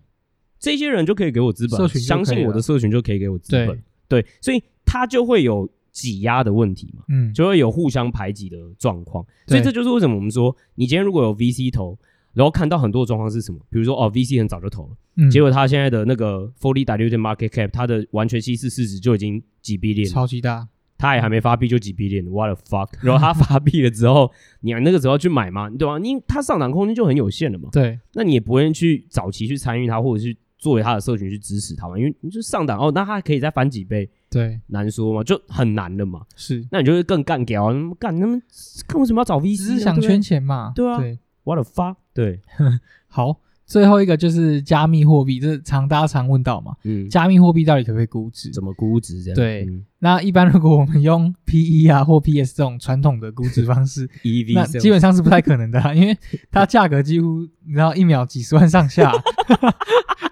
[0.59, 3.81] 这些人就可以给我资本，相信我的社群就可以给我资本。
[4.09, 5.69] 对，所以他就会有。
[5.97, 11.97] 挤压的问题嘛，嗯，就会有互相排挤的状况，所以这就是为什么我们说，你今天如果有 VC 投，
[12.33, 20.67] 然后看到很多的状况是什么，比如说哦，VC 很早就投了，嗯，结果他现在的那个 fully diluted market cap，它的完全稀释市值就已经几 billion，超级大，
[20.99, 22.89] 他也还没发币就几 billion，what the fuck？
[23.01, 24.31] 然后他发币了之后，
[24.61, 25.67] 你那个时候去买吗？
[25.71, 25.97] 对吧？
[25.99, 34.09] 因为他上涨空间就很有限了嘛，对，那你也不会去早期去参与它，或者是作为他的社群去支持他嘛，因为你就上涨哦，那他可以再翻几倍。
[34.37, 36.21] 对，难说嘛，就很难的嘛。
[36.35, 37.67] 是，那你就会更干屌，
[37.99, 38.41] 干他们
[38.87, 39.57] 干为什么要找 VC？
[39.57, 40.71] 只是想圈钱嘛。
[40.75, 40.99] 对啊。
[40.99, 41.95] 对，What the fuck？
[42.13, 42.41] 对，
[43.07, 46.71] 好，最后一个就是加密货币，这常大家常问到嘛。
[46.85, 47.07] 嗯。
[47.09, 48.49] 加密货币到底可不可以估值？
[48.51, 49.21] 怎么估值？
[49.21, 49.35] 这样。
[49.35, 49.65] 对。
[49.65, 56.17] 嗯、那一般如果我们用 PE 啊或 PS 这种传统的估值方式， EV，那基本上是不太可能的，因为
[56.49, 59.11] 它价格几乎你知道一秒几十万上下。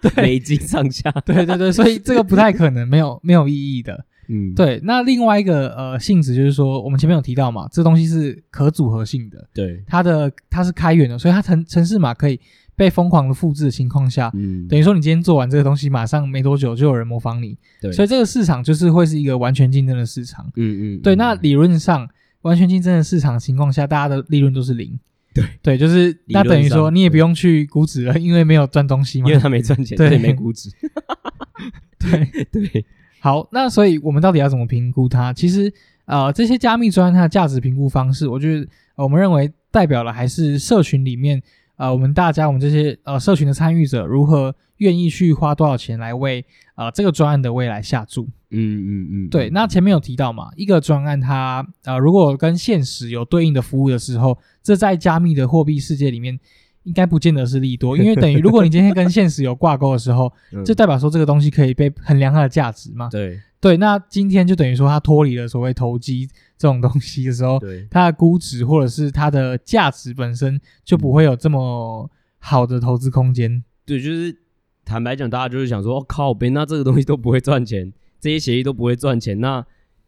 [0.02, 4.06] 对，美金上下， 对对对，所以这个不太可能，没有没有意义的。
[4.28, 4.80] 嗯，对。
[4.84, 12.40] 那另外一个呃性质就是说，我们前面有提到嘛，这东西是可组合性的，对，它的它是开源的，所以它城城市码可以
[12.76, 21.16] 被疯狂的复制的情况下，嗯，等于说你今天做完这个东西，马上没多久就有人模仿你，对，所以这个市场就是会是一个完全竞争的市场，嗯嗯，对。
[21.16, 22.08] 那理论上，
[22.42, 25.00] 完全竞争的市场情况下，大家的利润都是零，
[25.34, 30.70] 对对，就是那等于说你也不用去估值了，因为没有赚东西嘛，因为他没赚钱，对，没估值，
[32.00, 32.86] 对对。
[33.20, 35.34] 好，那所以我们到底要怎么评估它？
[35.34, 35.74] 其实，
[36.06, 41.42] 呃，这些加密专案它的价值评估方式，我觉得，呃，我们认为代表了还是社群里面，
[41.78, 48.30] 呃，我们大家我们这些呃社群的参与者如何愿意去花多少钱来为呃这个专案的未来下注。
[48.52, 49.50] 嗯嗯嗯，对。
[49.50, 56.40] 那前面有提到嘛，一个专案它呃如果跟现实有对应的服务的时候，这在加密的货币世界里面。
[56.86, 60.32] 应该不见得是利多，因为等于如果你今天跟现实有挂钩的时候，
[60.64, 63.10] 就代表说这个东西可以被衡量它的价值嘛。
[63.10, 73.64] 对对，那今天就等于说它脱离了所谓投机这种东西的时候，它的估值或者是它的价值本身就不会有这么好的投资空间。
[73.84, 74.38] 对，就是
[74.86, 79.66] 坦白讲，大家就是想说，哦靠北，那这个东西都不会赚钱，这些协议都不会赚钱，那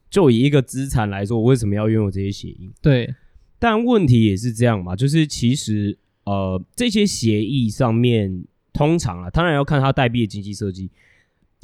[0.08, 2.70] 就以一个资产来说，我为什么要拥有这些协议？
[2.80, 3.12] 对，
[3.58, 5.98] 但问题也是这样嘛，就是其实。
[6.26, 8.44] 呃，这些协议上面
[8.74, 10.92] 通常啊，当然要看它代币的经济设计。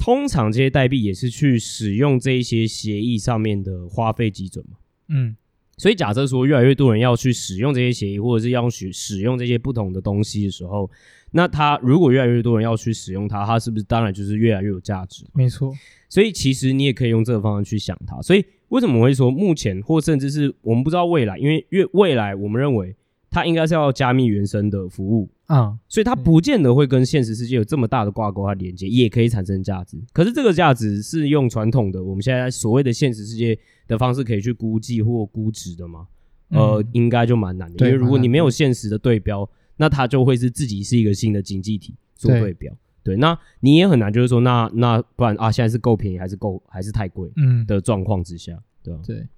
[0.04, 4.76] 通常这些代币也是去使用这一些协议上面的花费基准嘛。
[5.08, 5.34] 嗯，
[5.78, 10.90] 所以假设说越来越多人要去使用这些协议，或者是要去使用这些不同的东西的时候，
[11.30, 15.24] 那它如果越来越多人要去使用它，它是不是当然就是越来越有价值？
[15.32, 15.72] 没错。
[16.10, 18.20] 所以其实你也可以用这个方式去想它。
[18.20, 21.38] 所以为什么我会说目前或甚至是我们不知道未来？
[21.38, 22.94] 因为越未来我们认为。
[23.34, 30.00] 它应该是要加密原生的服务啊，嗯、所以它不见得会跟现实世界有这么大的挂钩和连接，也可以产生价值。
[30.12, 36.06] 可是这个价值是用传统的我们现在所谓的现实世界的方式可以去估计或估值的吗？
[36.50, 42.72] 嗯、呃，应该就蛮难的，因为如果你没有现实的对标，那它就会是自己是一个新的经济体做对标。
[43.02, 47.28] 对，对，那你也很难就是说，那那不然啊，现在是够便宜还是够还是太贵？
[47.34, 49.00] 嗯的状况之下，嗯、对吧？
[49.04, 49.28] 对，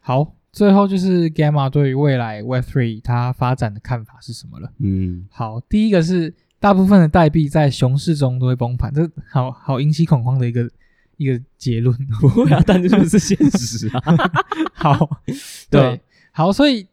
[0.00, 0.34] 好。
[0.58, 4.68] 最后就是 Gamma 对于未来 Web3 它发展的看法是什么了？
[4.80, 10.68] 嗯，好，第一个是大部分的代币在熊市中都会崩盘，这好好引起恐慌的一个
[11.16, 11.96] 一个结论。
[12.20, 14.02] 不会啊，但这就是现实啊。
[14.74, 15.22] 好，
[15.70, 16.00] 对，对
[16.32, 16.88] 好，所以。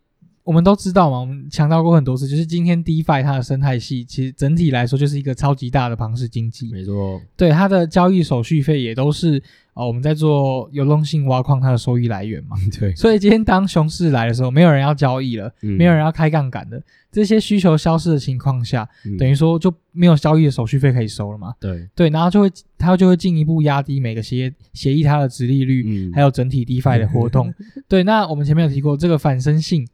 [0.45, 6.71] 我们都知道嘛，我们强调过很多次，就是今天 DeFi 它的生态系，其实整体来说就是一个超级大的庞氏经济。
[6.71, 9.41] 没错，对它的交易手续费也都是
[9.73, 12.55] 哦，我们在做流动性挖矿它的收益来源嘛。
[12.79, 16.79] 对，所以今天当熊市来的时候，没有人要交易了，嗯、没有人要开杠杆的，
[17.11, 21.55] 这些需求消失的情况下，嗯、等于说就没有交易的手续费可以收了嘛。
[21.59, 27.51] 对对，然后就会它就会进一步压低每个协协议它的殖利率，嗯、还有整体 DeFi 的活动。
[27.89, 29.87] 对，那我们前面有提过这个反身性。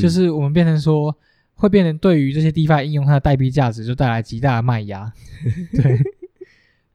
[0.00, 1.14] 就是我们变成说，
[1.54, 5.12] 会变成对于这些 DeFi 应用它的代币价值就带来极大的卖压。
[5.72, 6.00] 对，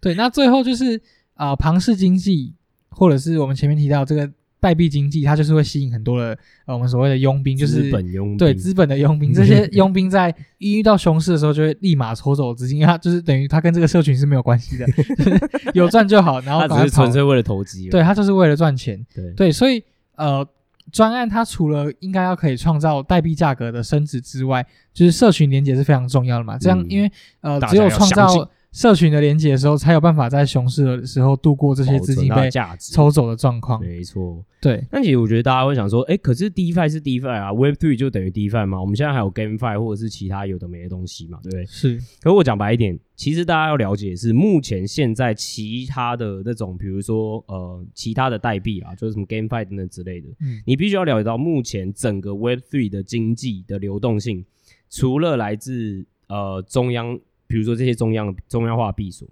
[0.01, 0.99] 对，那最后就是
[1.35, 2.53] 啊，庞氏经济，
[2.89, 9.33] 或者是我们前面提到这个代币经济，它就是会吸引很多的呃我们所谓的佣兵，就是资本佣兵，对，资本的佣兵。
[9.33, 14.85] 这些 佣兵在一遇到熊市的时候，就会立马抽走资金，因为它就是等于它跟这个社群是没有关系的，
[15.73, 19.05] 有赚就好，然后它只是纯粹为了投机，对，它就是为了赚钱。
[19.15, 19.83] 对，对，所以
[20.15, 20.45] 呃。
[20.91, 26.57] 专案它除了应该要可以创造代币价格的升值之外，就是社群连接是非常重要的嘛。
[26.57, 33.81] 这样，因为呃，只有创造社群的连接的时候，才有办法在熊市的时候度过这些资金被抽走的状况。
[33.81, 34.85] 没错，对。
[34.91, 38.79] 但其实我觉得大家会想说，哎，可是 DeFi 是 DeFi 啊，Web3 就等于 DeFi 嘛？
[38.79, 41.39] 我们现在还有 GameFi 或者是其他有的没的东西嘛？
[41.41, 41.65] 对不对？
[41.65, 41.97] 是。
[42.21, 42.97] 可是我讲白一点。
[43.15, 54.45] 其实大家要了解的是，目前现在其他的那种，比如说呃，其他的代币啊，就是什么 GameFi 等等之类的，嗯，你必须要了解到，目前整个 Web3 的经济的流动性，
[54.89, 59.27] 除了来自呃中央，比如说这些中央中央化避所，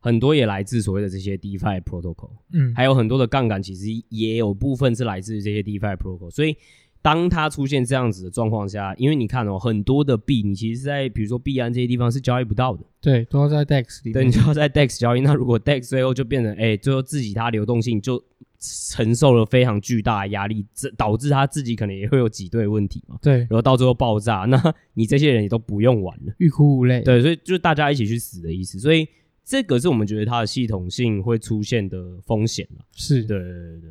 [0.00, 6.56] 很多也来自所谓的这些 DeFi Protocol，嗯，还有很多的杠杆，其实也有部分是来自这些 DeFi Protocol，所以。
[7.04, 15.20] 当它出现这样子的状况下，因为你看哦，很多的币，你其实在比如说币安这些地方是交易不到的，对，都要在 DEX 里面，对，你就要在 DEX 交易。
[15.20, 18.24] 那如果 DEX 最后就变成，哎，最后自己它流动性就
[18.58, 28.78] 承受了非常巨大的压力，这导致它自己可能也会有挤兑问题嘛，对，然后到最后爆炸，那你这些人也都不用玩了，欲哭无泪，对，所以就大家一起去死的意思。
[28.80, 29.06] 所以
[29.44, 33.90] 这个是我们觉得它的系统性会出现的风险了，是对对对对。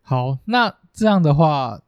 [0.00, 1.82] 好，那这样的话。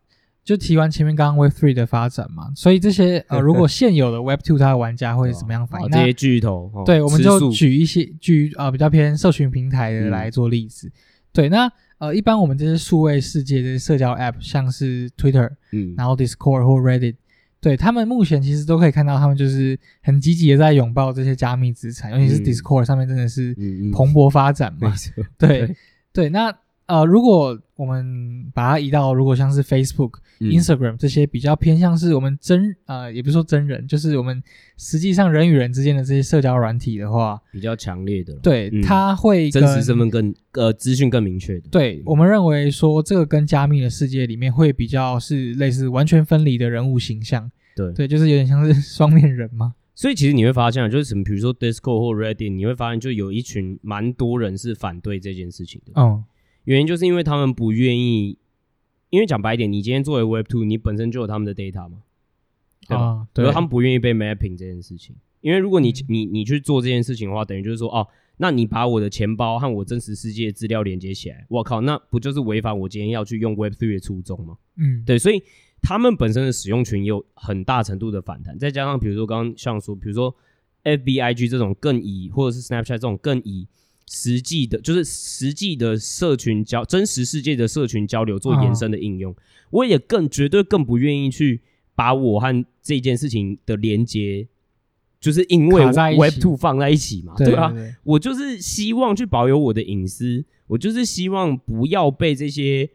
[0.50, 5.88] 就提完前面刚刚 Web Three 的发展嘛，所以这些呃， 如果现有的 Web Two 它的玩家会怎么样反应？
[5.88, 10.88] 这些巨头，哦、对，我们就举一些素举呃比较偏社群平台的来做例子。
[10.88, 10.92] 嗯、
[11.32, 17.14] 对，那呃一般我们这些数位世界这些社交 App，像是 Twitter，嗯，然后 Discord 或 Reddit，
[17.60, 23.54] 对他们目前其实都可以看到，他们就是很积极的在拥抱这些加密资产，尤其是 Discord 上面真的是
[23.92, 24.92] 蓬勃发展嘛。
[25.38, 25.76] 对，
[26.12, 26.52] 对，那。
[26.90, 34.42] 呃，如果我们把它移到，如果像是 Facebook、嗯、Instagram 这些比较偏向是我们真呃，也不是说真人，就是我们
[34.76, 41.68] 实际上人与人之间的这些社交软体的话，比较强烈的，对，嗯、它会真实身份更呃资讯更明确的。
[41.70, 47.48] 对，我们认为说这个跟加密的世界里面会比较是类似完全分离的人物形象。
[47.76, 49.74] 对对，就是有点像是双面人嘛。
[49.94, 56.00] 所以其实你会发现，就是什么，比如说 Discord 或 Reddit，你会发现就有一群蛮多人是反对这件事情的。
[56.00, 56.24] 哦。
[56.64, 58.36] 原因就是因为他们不愿意，
[59.08, 62.02] 因为讲白一点，你今天作为 Web Two，你本身就有他们的 data 嘛，
[62.86, 63.02] 对吧？
[63.02, 65.16] 啊、对，他们不愿意被 mapping 这件事情。
[65.40, 68.06] 因为如果你、嗯、你你去做这件事情的话，等于就是说，哦，
[68.36, 74.58] 那你把我的钱包和我真实世界资料连接起来，我靠，那不就是违反我今天要去用 Web Three 的初衷吗？
[74.76, 75.42] 嗯，对，所以
[75.80, 80.34] 他们本身的使用群有很大程度的反弹，再加上比如说刚刚像说，比如说
[80.84, 83.66] FBIG 这种更以，或者是 Snapchat 这种更以。
[84.12, 89.36] 实际的，就是实际的社群交，真实世界的社群交流做延伸的应用，哦、
[89.70, 91.60] 我也更绝对更不愿意去
[91.94, 94.48] 把我和这件事情的连接，
[95.20, 97.70] 就是因为 Web Two 放在一起嘛，对吧？
[97.70, 102.90] 对对对，我就是希望去保有我的隐私，我就是希望不要被这些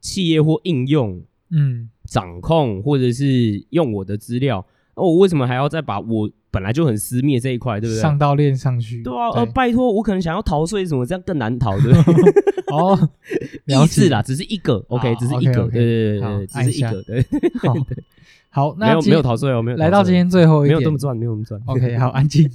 [0.00, 1.90] 企业或应用嗯。
[2.06, 4.66] 掌控，或者是用我的资料。
[4.94, 8.00] 那我为什么还要再把我本来就很私密这一块，对不对？
[8.00, 9.02] 上到链上去。
[9.02, 12.32] 对啊，呃，拜托，我可能想要逃税什么，这样更难逃，对不对？
[12.72, 12.96] 哦，
[13.66, 17.24] 一次啦，只是一个，OK，只是一个，对对对对，只是一个，对。
[18.54, 19.76] 好，那没有没有逃税哦，没有。
[19.76, 21.60] 来到今天最后一点，没有这么赚，没有这么赚。
[21.66, 22.48] OK， 好，安静。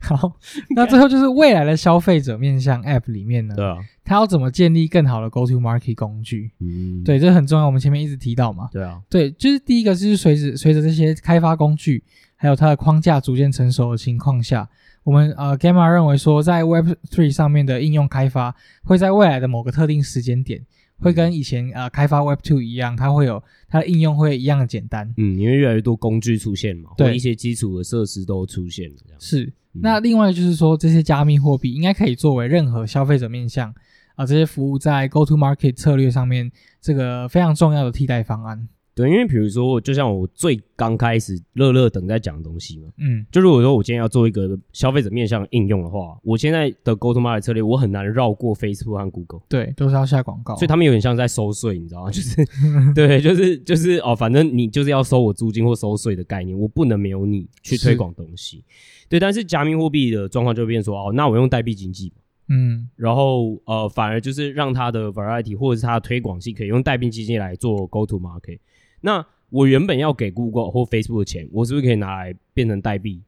[0.00, 0.32] 好，
[0.76, 6.52] 那最后就是未来的消费者面向 App 里面呢，对啊，它要怎么建立更好的 Go to Market 工具？
[6.60, 7.66] 嗯，对，这很重要。
[7.66, 12.04] 我们前面一直提到嘛，对啊，对，就是第一个就是随着随着这些开发工具。
[12.40, 14.68] 还有它的框架逐渐成熟的情况下，
[15.02, 18.54] 我们呃 Gamma 认为说，在 Web Three 上面的应用开发
[18.84, 20.64] 会在未来的某个特定时间点，
[20.98, 25.12] 会跟以前呃开发 Web Two 一样，它会有它的应用会一样的简单。
[25.16, 28.96] 嗯，因为越来越多工具出现嘛，对，一些基础的设施都出现了。
[29.04, 29.44] 这样是。
[29.74, 33.74] 嗯、那另外就是说，这些加密货币应该可以作为任何消费者面向啊、
[34.18, 38.68] 呃、这些服务在 Go to Market 策略上面这个非常重要的替代方案。
[38.98, 52.10] 对，因为比如说，就像我最刚开始乐乐等在讲的东西嘛，嗯，就如果说我今天要做一个消费者面向的应用的话，我现在的 Go to Market 策略，我很难绕过 Facebook 和 Google，对，都是要下广告，所以他们有点像在收税，你知道吗？
[52.10, 52.44] 就是，
[52.92, 58.64] 对，就是就是哦，反正你就是要收我租金或收税的概念，我不能没有你去推广东西，
[59.08, 59.20] 对。
[59.20, 62.12] 但是加密货币的状况就变成说，哦，那我用代币经济，
[62.48, 68.58] 嗯，然后呃，反而就是让它的 variety 或者是它的推广性可以用代币基金来做 Go to Market。
[69.00, 73.22] 那我原本要给 Google 或 Facebook 的钱，我是不是可以拿来变成代币？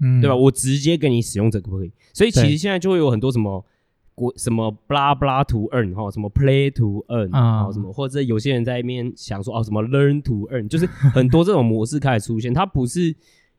[0.00, 0.36] 嗯，对吧？
[0.36, 1.92] 我直接给你使用者可不可以？
[2.12, 3.64] 所以其实现在就会有很多什么
[4.14, 12.52] 国什么 blah blah to earn 哈，什么 play to earn 啊、嗯，什么或者有些人在一边想说哦，什么 learn to earn，就是很多这种模式开始出现。
[12.52, 13.14] 它不是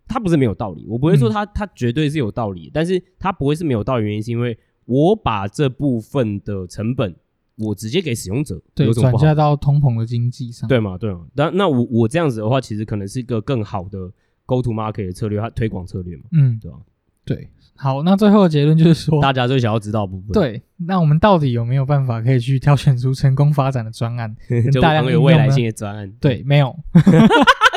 [0.07, 7.15] 它不是没有道理，我不会说它它绝对是有道理，但是它不会是没有道理，原因是因为我把这部分的成本。
[7.59, 10.97] 我直接给使用者，对，转嫁到通膨的经济上，对嘛？
[10.97, 11.25] 对嘛？
[11.33, 14.11] 那那我我这样子的话，其实可能是一个更好的
[14.45, 16.23] go to market 的策略和推广策略嘛。
[16.31, 16.77] 嗯，对吧？
[17.25, 24.35] 对，好，那最后的结论就是说，大家最想要知道的部分，对，那我们到底有没有办法可以去挑选出成功发展的专案，
[24.71, 26.11] 就大量有未来性的专案？
[26.19, 26.75] 对，没有。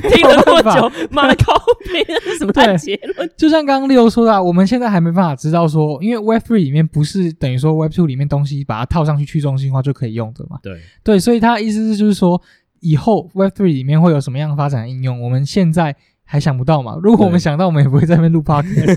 [0.10, 1.52] 听了那么久，妈的靠
[1.92, 3.30] 北，这是什么结论？
[3.36, 10.58] 就像刚刚 Leo 说的，我们现在还没办法知道说，因为 Web Three 里面不是等于说 Web Two 里面东西把它套上去去中心化就可以用的嘛？
[10.62, 12.40] 对对，所以他的意思是就是说，
[12.80, 16.98] 以后 Web Three 里面会有什么样的发展应用，我们现在还想不到嘛？
[17.02, 18.96] 如果我们想到，我们也不会在那边录 Podcast，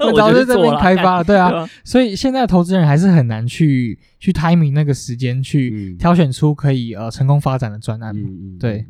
[0.00, 1.66] 我们早就在那边开发了，对啊。
[1.82, 8.14] 所以现在投资人还是很难去去 timing 那个时间去挑选出可以呃成功发展的专案，
[8.58, 8.84] 对。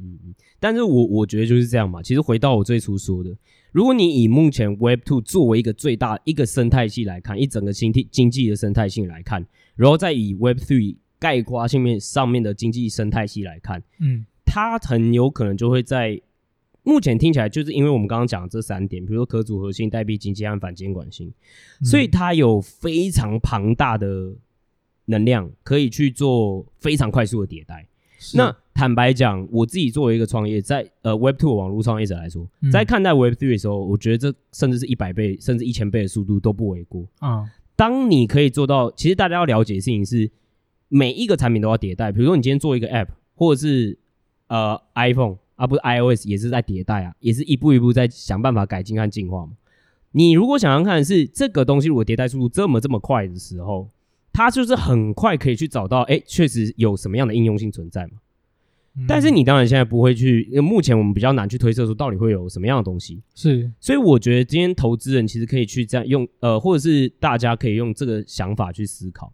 [0.60, 2.02] 但是我我觉得就是这样嘛。
[2.02, 3.36] 其实回到我最初说的，
[3.72, 9.46] 如果你以目前 Web Two 作为一个最大一个生态系来看，一整个经济经济的生态系来看，
[9.76, 16.20] 然后再以 Web Three 概括性面上面的经济生态系来看，嗯，它很有可能就会在
[16.82, 21.32] 目前听起来，就是因为我们刚刚讲的这三点，比如说可组合性、代币经济和反监管性，
[21.82, 24.34] 所以它有非常庞大的
[25.04, 27.86] 能量可以去做非常快速的迭代。
[28.34, 37.40] 那坦白讲，我自己作为一个创业，在呃 Web Two 网络创业者来说，嗯、在看待 Web Three 的时候，我觉得这甚至是一百倍甚至一千倍的速度都不为过啊。
[37.40, 40.30] 嗯、当你可以做到，其实大家要了解的事情是，
[40.86, 42.12] 每一个产品都要迭代。
[42.12, 43.98] 比如说，你今天做一个 App，或者是
[44.46, 49.54] 呃 iPhone，啊，不是 iOS 也是在迭代啊，也是一步一步在想办法改进和进化嘛。
[50.12, 53.88] 你如果想想看，是这个东西如果迭代速度这么这么快的时候，
[54.32, 58.12] 它就是很快可以去找到，哎，确实有什么样的应用性存在嘛。
[59.06, 63.22] 但是你当然现在不会去，因为目前我们比较难去推测说到底会有什么样的东西。
[63.34, 69.32] 是，所以我觉得今天投资人其实可以去这样用，呃，或者是大家可以用这个想法去思考，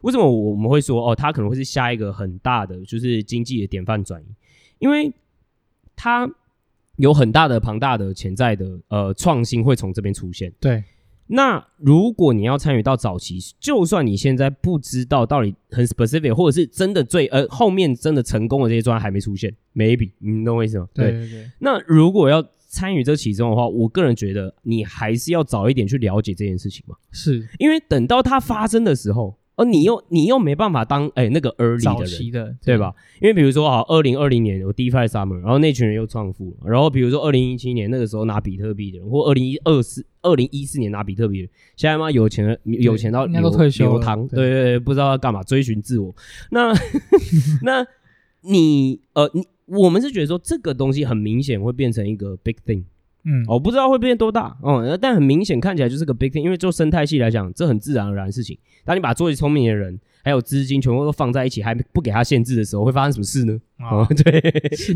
[0.00, 4.26] 为什么我们会说哦，它可能会是下一个很大的就是经济的典范转移，
[4.80, 5.12] 因为
[5.94, 6.28] 它
[6.96, 10.52] 有很大的庞大的潜在的呃创新会从这边出现。
[10.58, 10.82] 对。
[11.28, 20.88] 那如果你要参与到早期，就算你现在不知道到底很 specific，或者是真的最呃后面真的成功的这些专案还没出现，maybe 你懂我意思吗？
[20.94, 21.50] 对对对。
[21.58, 26.96] 那如果要参与这其中的话，我个人觉得你还是要早一点去了解这件事情嘛。
[27.10, 29.36] 是，因为等到它发生的时候。
[29.56, 32.94] 而你又你又没办法当哎、欸、那个 early 的人，的对，对吧？
[33.22, 46.14] 因为比如说啊，二零二零年有 DeFi Summer，然后那群人又创富，然后比如说二零一七年那个时候拿比特币的人，或二零一二四二零一四年拿比特币的人，现在嘛有钱的有钱到流退休流汤，对对对，不知道要干嘛，追寻自我。
[46.50, 46.72] 那
[47.64, 47.86] 那
[48.42, 52.84] 你呃你我们是觉得说这个东西很明显会变成一个 big thing。
[53.28, 58.56] 嗯，我不知道会变多大嗯，但很明显看起来就是个 big thing，因为就生态系来讲，这很自然而然的事情。
[58.84, 63.60] 当你把最聪明的人还有资金全部都放在一起，还不给他限制的时候，会发生什么事呢？
[63.80, 64.40] 哦，对，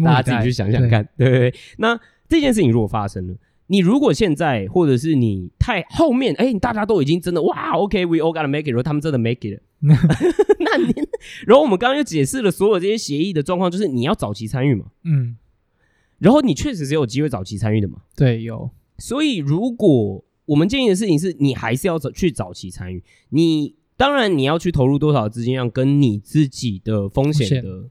[0.04, 1.54] 大家自己去想想看，对不对，对？
[1.78, 3.34] 那这件事情如果发生了，
[3.66, 9.60] 你如果现在或者是你太后面，哎，大家都已经真的哇，OK，we all gotta make it，然后他们真的 make it 了，
[10.60, 10.94] 那你，
[11.46, 15.36] 然后我们刚刚又解释了所有这些协议的状况，就是你要早期参与嘛，嗯。
[16.20, 18.02] 然后你确实是有机会早期参与的嘛？
[18.14, 18.70] 对，有。
[18.98, 27.88] 所以如果我们建议的事情是你还是要早去早期参与，你当然你要去投入多少资金量，跟你自己的风险的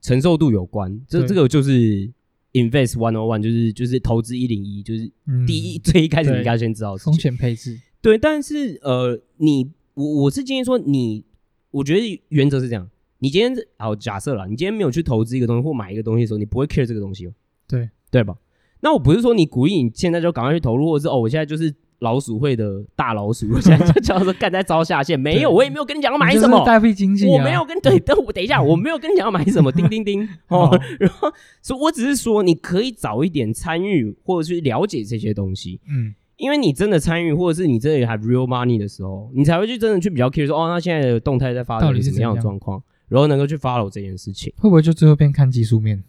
[0.00, 1.00] 承受度有关。
[1.06, 2.10] 这这个就是
[2.52, 5.10] invest one on one，就是就是投资一零一，就是
[5.46, 7.78] 第一、嗯、 最一开始你应该先知道风险配置。
[8.00, 11.24] 对，但是呃，你我我是建议说你，
[11.70, 12.90] 我觉得原则是这样，
[13.20, 17.32] 你今天好假设了，你今天没有去投资一个东西或买一个东西的时候，你不会 care 这个东西哦。
[17.78, 17.88] 对。
[18.10, 18.34] 对吧？
[18.80, 25.18] 那我不是说你鼓励你现在就赶快去投入，或者是哦，我现在就是老鼠会的大老鼠， 我现在就叫做干在招下线。
[25.18, 26.62] 没有，我也没有跟你讲要买什么。
[26.94, 30.28] 经济，我没有跟对，等我 等一下，我没有跟你讲要买什么，叮叮叮。
[30.48, 30.78] 哦。
[31.00, 46.02] 然后，所以我只是说你可以早一点参与或者去了解这些东西，嗯，因为你真的参与，或者是你真的 have real money 的时候，你才会去真的去比较 care 说哦，那现在的动态在发生什么样的状况，然后能够去 follow 这件事情，会不会就最后变看技术面？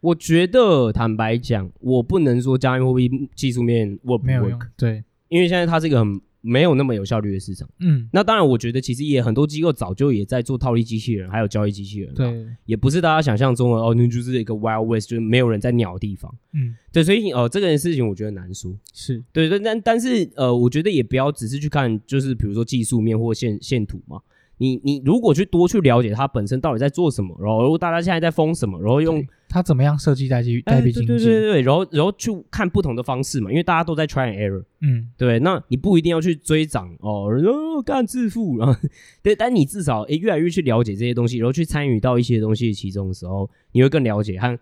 [0.00, 7.68] 我觉得坦白讲，我不能说加密货币技术面 work 不 work，对，因为现在它是一个很没有那么有效率的市场。
[7.80, 12.14] 嗯，那当然，我觉得其实也很多机构早就也在做套利机器人，还有交易机器人。
[12.14, 16.32] 对，也不是大家想象中的哦，那就是一个 wild west，就是没有人在鸟的地方。
[16.52, 18.72] 嗯，对，所以呃，这件事情我觉得难说。
[18.94, 24.20] 是对但，但但是呃，我觉得也不要只是去看，就是比如说技术面或线线图嘛。
[24.60, 38.78] 你你如果去多去了解它本身到底在做什么，然后如果大家现在在封什么，然后用它怎么样设计代币代币经济，对对对对，然后然后去看不同的方式嘛，因为大家都在 try and error，嗯，对，那你不一定要去追涨哦，然后干致富，然后
[39.22, 44.58] 对，但你至少诶越来越去了解这些东西，然后去参与到一些东西其中的时候，你会更了解和。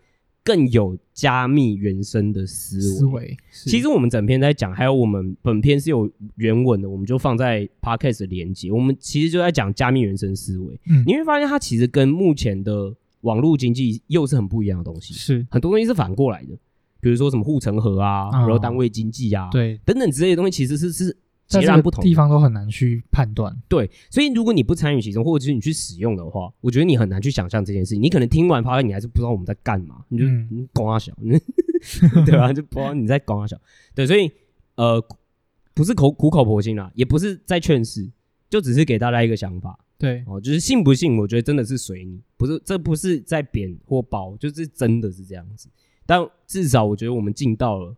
[0.47, 3.37] 更有加密原生的思维。
[3.51, 8.71] 其实我们整篇在讲，还有我们本篇是有原文的，我们就放在 podcast 的连接。
[8.71, 10.79] 我们其实就在讲加密原生思维。
[10.89, 12.95] 嗯，你会发现它其实跟目前的
[13.27, 15.13] 网络经济又是很不一样的东西。
[15.13, 16.57] 是很多东西是反过来的，
[17.01, 21.17] 比如说什么护城河啊，然后单位经济啊，对，等等之类的东西，其实是是。
[21.49, 28.03] 截然不同地方都很难去判断，对，所以如果你不参与其中，或者是你去使用的话，我觉得你很难去想象这件事情。
[28.03, 30.25] 你可能听完发现你还是不知道我们在干嘛，你就
[30.75, 31.13] 讲啊小，
[32.27, 32.53] 对吧？
[32.53, 33.57] 就不知道你在讲啊小，
[33.95, 34.29] 对，所以
[34.75, 35.01] 呃，
[35.73, 38.11] 不是口苦口婆心啦，也不是在劝世，
[38.51, 45.69] 就只是给大家一个想法，对哦，就是信不信，我觉得真的是随你，不是这不是在贬或褒，就是真的是这样子。
[46.05, 47.95] 但至少我觉得我们尽到了。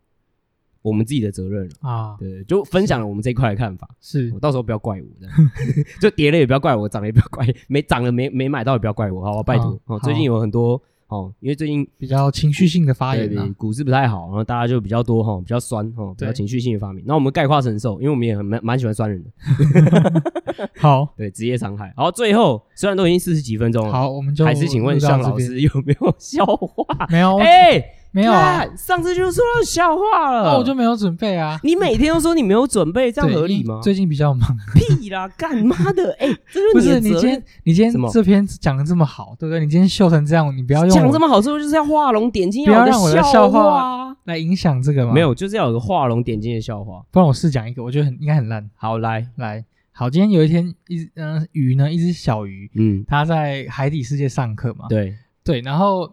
[0.80, 3.90] 我们自己的责任了啊，对，就分享了我们这一块的看法。
[4.00, 5.50] 是，我到时候不要怪我，这样
[6.00, 9.78] 就跌了也不要怪我，涨了也不要怪，没涨了没没买到也不要怪我，好，拜托。
[9.86, 17.02] 哦，最近有很多哦，因为最近比较情绪性的发言，对，股市不太好，然后大家就比较多哈，比较酸哈，比较情绪性的发明。
[17.06, 20.22] 那我们概括承受，因为我们也很蛮蛮喜欢酸人的。
[20.78, 21.92] 好， 对，职业伤害。
[21.96, 27.06] 好，最后虽然都已经四十几分钟了，好，我们就还是请问向老师有没有 消化？
[27.08, 27.82] 没有，哎。
[28.10, 31.60] 没有啊，上次就说到笑话了，那我就没有准备啊。
[31.62, 33.80] 你每天都说你没有准备，这样合理吗？
[33.82, 34.48] 最近比较忙。
[34.74, 36.16] 屁啦， 干妈的！
[36.18, 39.60] 哎，这不是你今天，你今天这篇讲的这么好，对不对？
[39.60, 42.64] 你今天秀成这样，你不要用讲这么好，是不是就是要画龙点睛？
[42.64, 45.12] 不要让我的笑话来影响这个吗？
[45.12, 47.02] 没有，就是要有个画龙点睛的笑话。
[47.10, 48.68] 不然我试讲一个，我觉得很应该很烂。
[48.74, 49.64] 好，来来。
[49.92, 56.08] 好，今天有一天，一嗯、呃、鱼呢，一只小鱼，嗯，它在海底世界上课嘛，对对，然后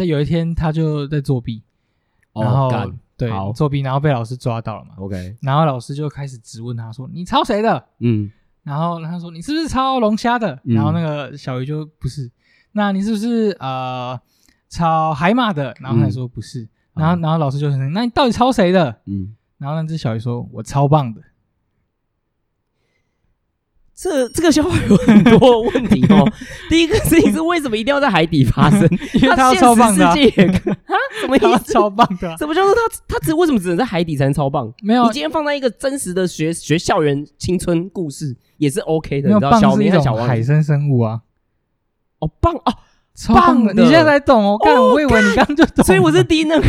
[0.00, 1.62] 在有一天，他就在作弊，
[2.32, 8.32] 然后、哦、对好作弊，然后被老师抓到了嘛，OK，然后老师就开始质问他说：“你抄谁的？”嗯，
[8.62, 12.30] 然后他说：“你是不是抄龙虾的？”然后那个小鱼就不是，
[12.72, 14.18] 那你是不是呃
[14.70, 15.76] 抄海马的？
[15.80, 19.00] 然后他说不是，嗯、然后然后老师就很，那你到底抄谁的？
[19.04, 21.20] 嗯，然后那只小鱼说：“我超棒的。”
[24.02, 26.26] 这这个笑话有很多问题哦。
[26.70, 28.80] 第一个事情是为什么一定要在海底发生？
[29.20, 30.14] 因为他 超棒的啊！
[31.20, 31.74] 什么意思？
[31.74, 32.34] 超棒的？
[32.38, 34.72] 怎么叫做它它只为什么只能在海底才能超棒？
[34.82, 39.28] 没有，你今天放在一个真实的学学校园青春故事也是 OK 的。
[39.28, 41.20] 你知道小明和小王海生生物啊。
[42.20, 42.72] 哦，棒哦，
[43.14, 43.74] 超棒的！
[43.74, 44.56] 你现在才懂哦？
[44.64, 45.84] 干，我以为你刚刚就懂。
[45.84, 46.64] 所以我是低能儿。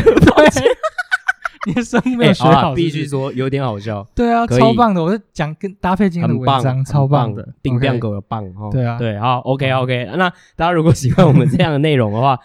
[1.68, 4.06] 你的生物没有学好，必须说有点好笑。
[4.16, 5.04] 对啊，超棒的！
[5.04, 8.70] 我是讲跟搭配今天的文章，超棒的，顶亮狗的棒哦。
[8.72, 10.10] 对啊，对，好，OK OK。
[10.16, 12.40] 那大家如果喜欢我们这样的内容的话，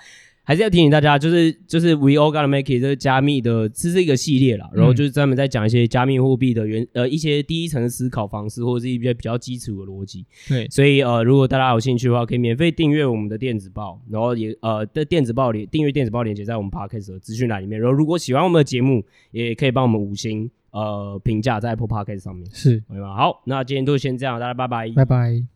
[0.46, 10.24] 还是要提醒大家，就是就是 We all gotta make it 这个加密的，这是一个系列啦，然后就是专门在讲一些加密货币的原呃一些第一层思考方式，或者是一些比较基础的逻辑。
[10.48, 17.80] 对，所以呃，如果大家有兴趣的话，可以免费订阅我们的电子报，然后也呃的电子报里订阅电子报链接在我们 Podcast 的资讯栏里面。
[17.80, 22.46] 然后如果喜欢我们的节目，也可以帮我们五星呃评价在 Apple Podcast 上面。
[22.52, 22.82] 是？
[23.16, 25.46] 好，那今天就先这样，大家拜拜，拜拜。